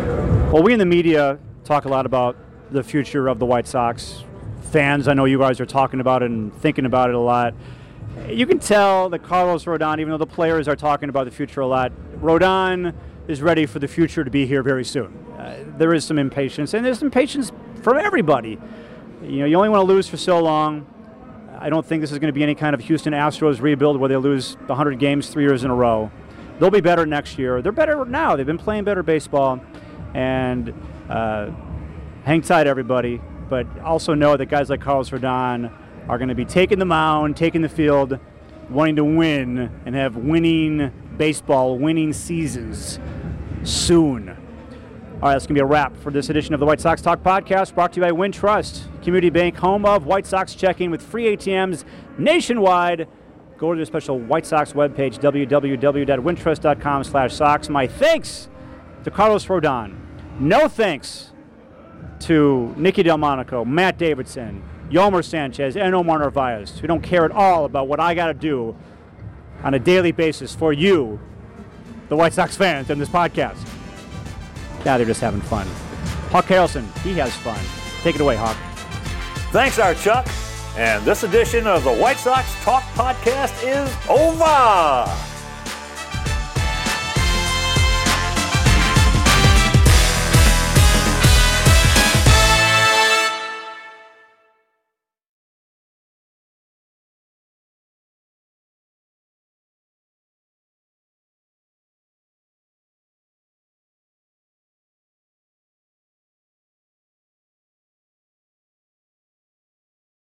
Well, 0.51 0.63
we 0.63 0.73
in 0.73 0.79
the 0.79 0.85
media 0.87 1.37
talk 1.63 1.85
a 1.85 1.89
lot 1.89 2.07
about 2.07 2.35
the 2.71 2.81
future 2.81 3.27
of 3.27 3.37
the 3.37 3.45
White 3.45 3.67
Sox. 3.67 4.23
Fans, 4.71 5.07
I 5.07 5.13
know 5.13 5.25
you 5.25 5.37
guys 5.37 5.59
are 5.59 5.65
talking 5.67 5.99
about 5.99 6.23
it 6.23 6.31
and 6.31 6.51
thinking 6.55 6.87
about 6.87 7.09
it 7.09 7.15
a 7.15 7.19
lot. 7.19 7.53
You 8.27 8.47
can 8.47 8.57
tell 8.57 9.09
that 9.09 9.19
Carlos 9.19 9.65
Rodon, 9.65 9.99
even 9.99 10.09
though 10.09 10.17
the 10.17 10.25
players 10.25 10.67
are 10.67 10.75
talking 10.75 11.07
about 11.07 11.25
the 11.25 11.31
future 11.31 11.61
a 11.61 11.67
lot, 11.67 11.91
Rodon 12.19 12.95
is 13.27 13.43
ready 13.43 13.67
for 13.67 13.77
the 13.77 13.87
future 13.87 14.23
to 14.23 14.31
be 14.31 14.47
here 14.47 14.63
very 14.63 14.83
soon. 14.83 15.13
Uh, 15.37 15.63
there 15.77 15.93
is 15.93 16.03
some 16.03 16.17
impatience, 16.17 16.73
and 16.73 16.83
there's 16.83 16.97
some 16.97 17.11
patience 17.11 17.51
from 17.83 17.97
everybody. 17.97 18.57
You 19.21 19.41
know, 19.41 19.45
you 19.45 19.55
only 19.55 19.69
want 19.69 19.81
to 19.81 19.93
lose 19.93 20.07
for 20.07 20.17
so 20.17 20.39
long. 20.39 20.87
I 21.59 21.69
don't 21.69 21.85
think 21.85 22.01
this 22.01 22.11
is 22.11 22.17
going 22.17 22.33
to 22.33 22.35
be 22.35 22.41
any 22.41 22.55
kind 22.55 22.73
of 22.73 22.81
Houston 22.81 23.13
Astros 23.13 23.61
rebuild 23.61 23.99
where 23.99 24.09
they 24.09 24.17
lose 24.17 24.55
100 24.65 24.97
games 24.97 25.29
three 25.29 25.43
years 25.43 25.63
in 25.63 25.69
a 25.69 25.75
row. 25.75 26.09
They'll 26.57 26.71
be 26.71 26.81
better 26.81 27.05
next 27.05 27.37
year. 27.37 27.61
They're 27.61 27.71
better 27.71 28.03
now. 28.03 28.35
They've 28.35 28.47
been 28.47 28.57
playing 28.57 28.85
better 28.85 29.03
baseball. 29.03 29.61
And 30.13 30.73
uh, 31.09 31.51
hang 32.23 32.41
tight, 32.41 32.67
everybody. 32.67 33.21
But 33.49 33.67
also 33.79 34.13
know 34.13 34.37
that 34.37 34.45
guys 34.45 34.69
like 34.69 34.81
Carlos 34.81 35.09
Rodon 35.09 35.71
are 36.07 36.17
going 36.17 36.29
to 36.29 36.35
be 36.35 36.45
taking 36.45 36.79
the 36.79 36.85
mound, 36.85 37.37
taking 37.37 37.61
the 37.61 37.69
field, 37.69 38.19
wanting 38.69 38.95
to 38.97 39.05
win 39.05 39.71
and 39.85 39.95
have 39.95 40.15
winning 40.15 40.91
baseball, 41.17 41.77
winning 41.77 42.13
seasons 42.13 42.99
soon. 43.63 44.29
All 44.29 45.27
right, 45.27 45.33
that's 45.33 45.45
going 45.47 45.55
to 45.55 45.59
be 45.59 45.59
a 45.59 45.65
wrap 45.65 45.97
for 45.97 46.11
this 46.11 46.29
edition 46.29 46.53
of 46.53 46.61
the 46.61 46.65
White 46.65 46.79
Sox 46.79 47.01
Talk 47.01 47.21
podcast 47.21 47.75
brought 47.75 47.91
to 47.93 47.99
you 47.99 48.05
by 48.05 48.11
Wintrust, 48.11 48.83
Community 49.01 49.29
Bank, 49.29 49.57
home 49.57 49.85
of 49.85 50.05
White 50.05 50.25
Sox 50.25 50.55
checking 50.55 50.91
with 50.91 51.01
free 51.01 51.35
ATMs 51.35 51.83
nationwide. 52.17 53.07
Go 53.57 53.73
to 53.73 53.79
the 53.79 53.85
special 53.85 54.17
White 54.17 54.45
Sox 54.45 54.71
webpage, 54.71 55.19
www.wintrust.com 55.19 57.03
slash 57.03 57.33
Sox. 57.33 57.67
My 57.67 57.85
thanks 57.85 58.47
to 59.03 59.11
Carlos 59.11 59.45
Rodon. 59.45 59.97
No 60.39 60.67
thanks 60.67 61.31
to 62.21 62.73
Nicky 62.77 63.03
Delmonico, 63.03 63.65
Matt 63.65 63.97
Davidson, 63.97 64.63
Yolmer 64.89 65.23
Sanchez, 65.23 65.77
and 65.77 65.93
Omar 65.95 66.19
Narvaez, 66.19 66.79
who 66.79 66.87
don't 66.87 67.01
care 67.01 67.25
at 67.25 67.31
all 67.31 67.65
about 67.65 67.87
what 67.87 67.99
I 67.99 68.13
got 68.13 68.27
to 68.27 68.33
do 68.33 68.75
on 69.63 69.73
a 69.73 69.79
daily 69.79 70.11
basis 70.11 70.55
for 70.55 70.73
you, 70.73 71.19
the 72.07 72.15
White 72.15 72.33
Sox 72.33 72.55
fans, 72.55 72.89
and 72.89 72.99
this 72.99 73.09
podcast. 73.09 73.67
Yeah, 74.85 74.97
they're 74.97 75.05
just 75.05 75.21
having 75.21 75.41
fun. 75.41 75.67
Hawk 76.29 76.45
Harrelson, 76.45 76.85
he 76.99 77.13
has 77.15 77.35
fun. 77.37 77.59
Take 78.01 78.15
it 78.15 78.21
away, 78.21 78.35
Hawk. 78.35 78.57
Thanks, 79.51 79.79
our 79.79 79.93
Chuck. 79.95 80.27
And 80.77 81.03
this 81.03 81.23
edition 81.23 81.67
of 81.67 81.83
the 81.83 81.93
White 81.93 82.17
Sox 82.17 82.47
Talk 82.63 82.83
Podcast 82.93 83.63
is 83.63 83.93
over. 84.07 85.28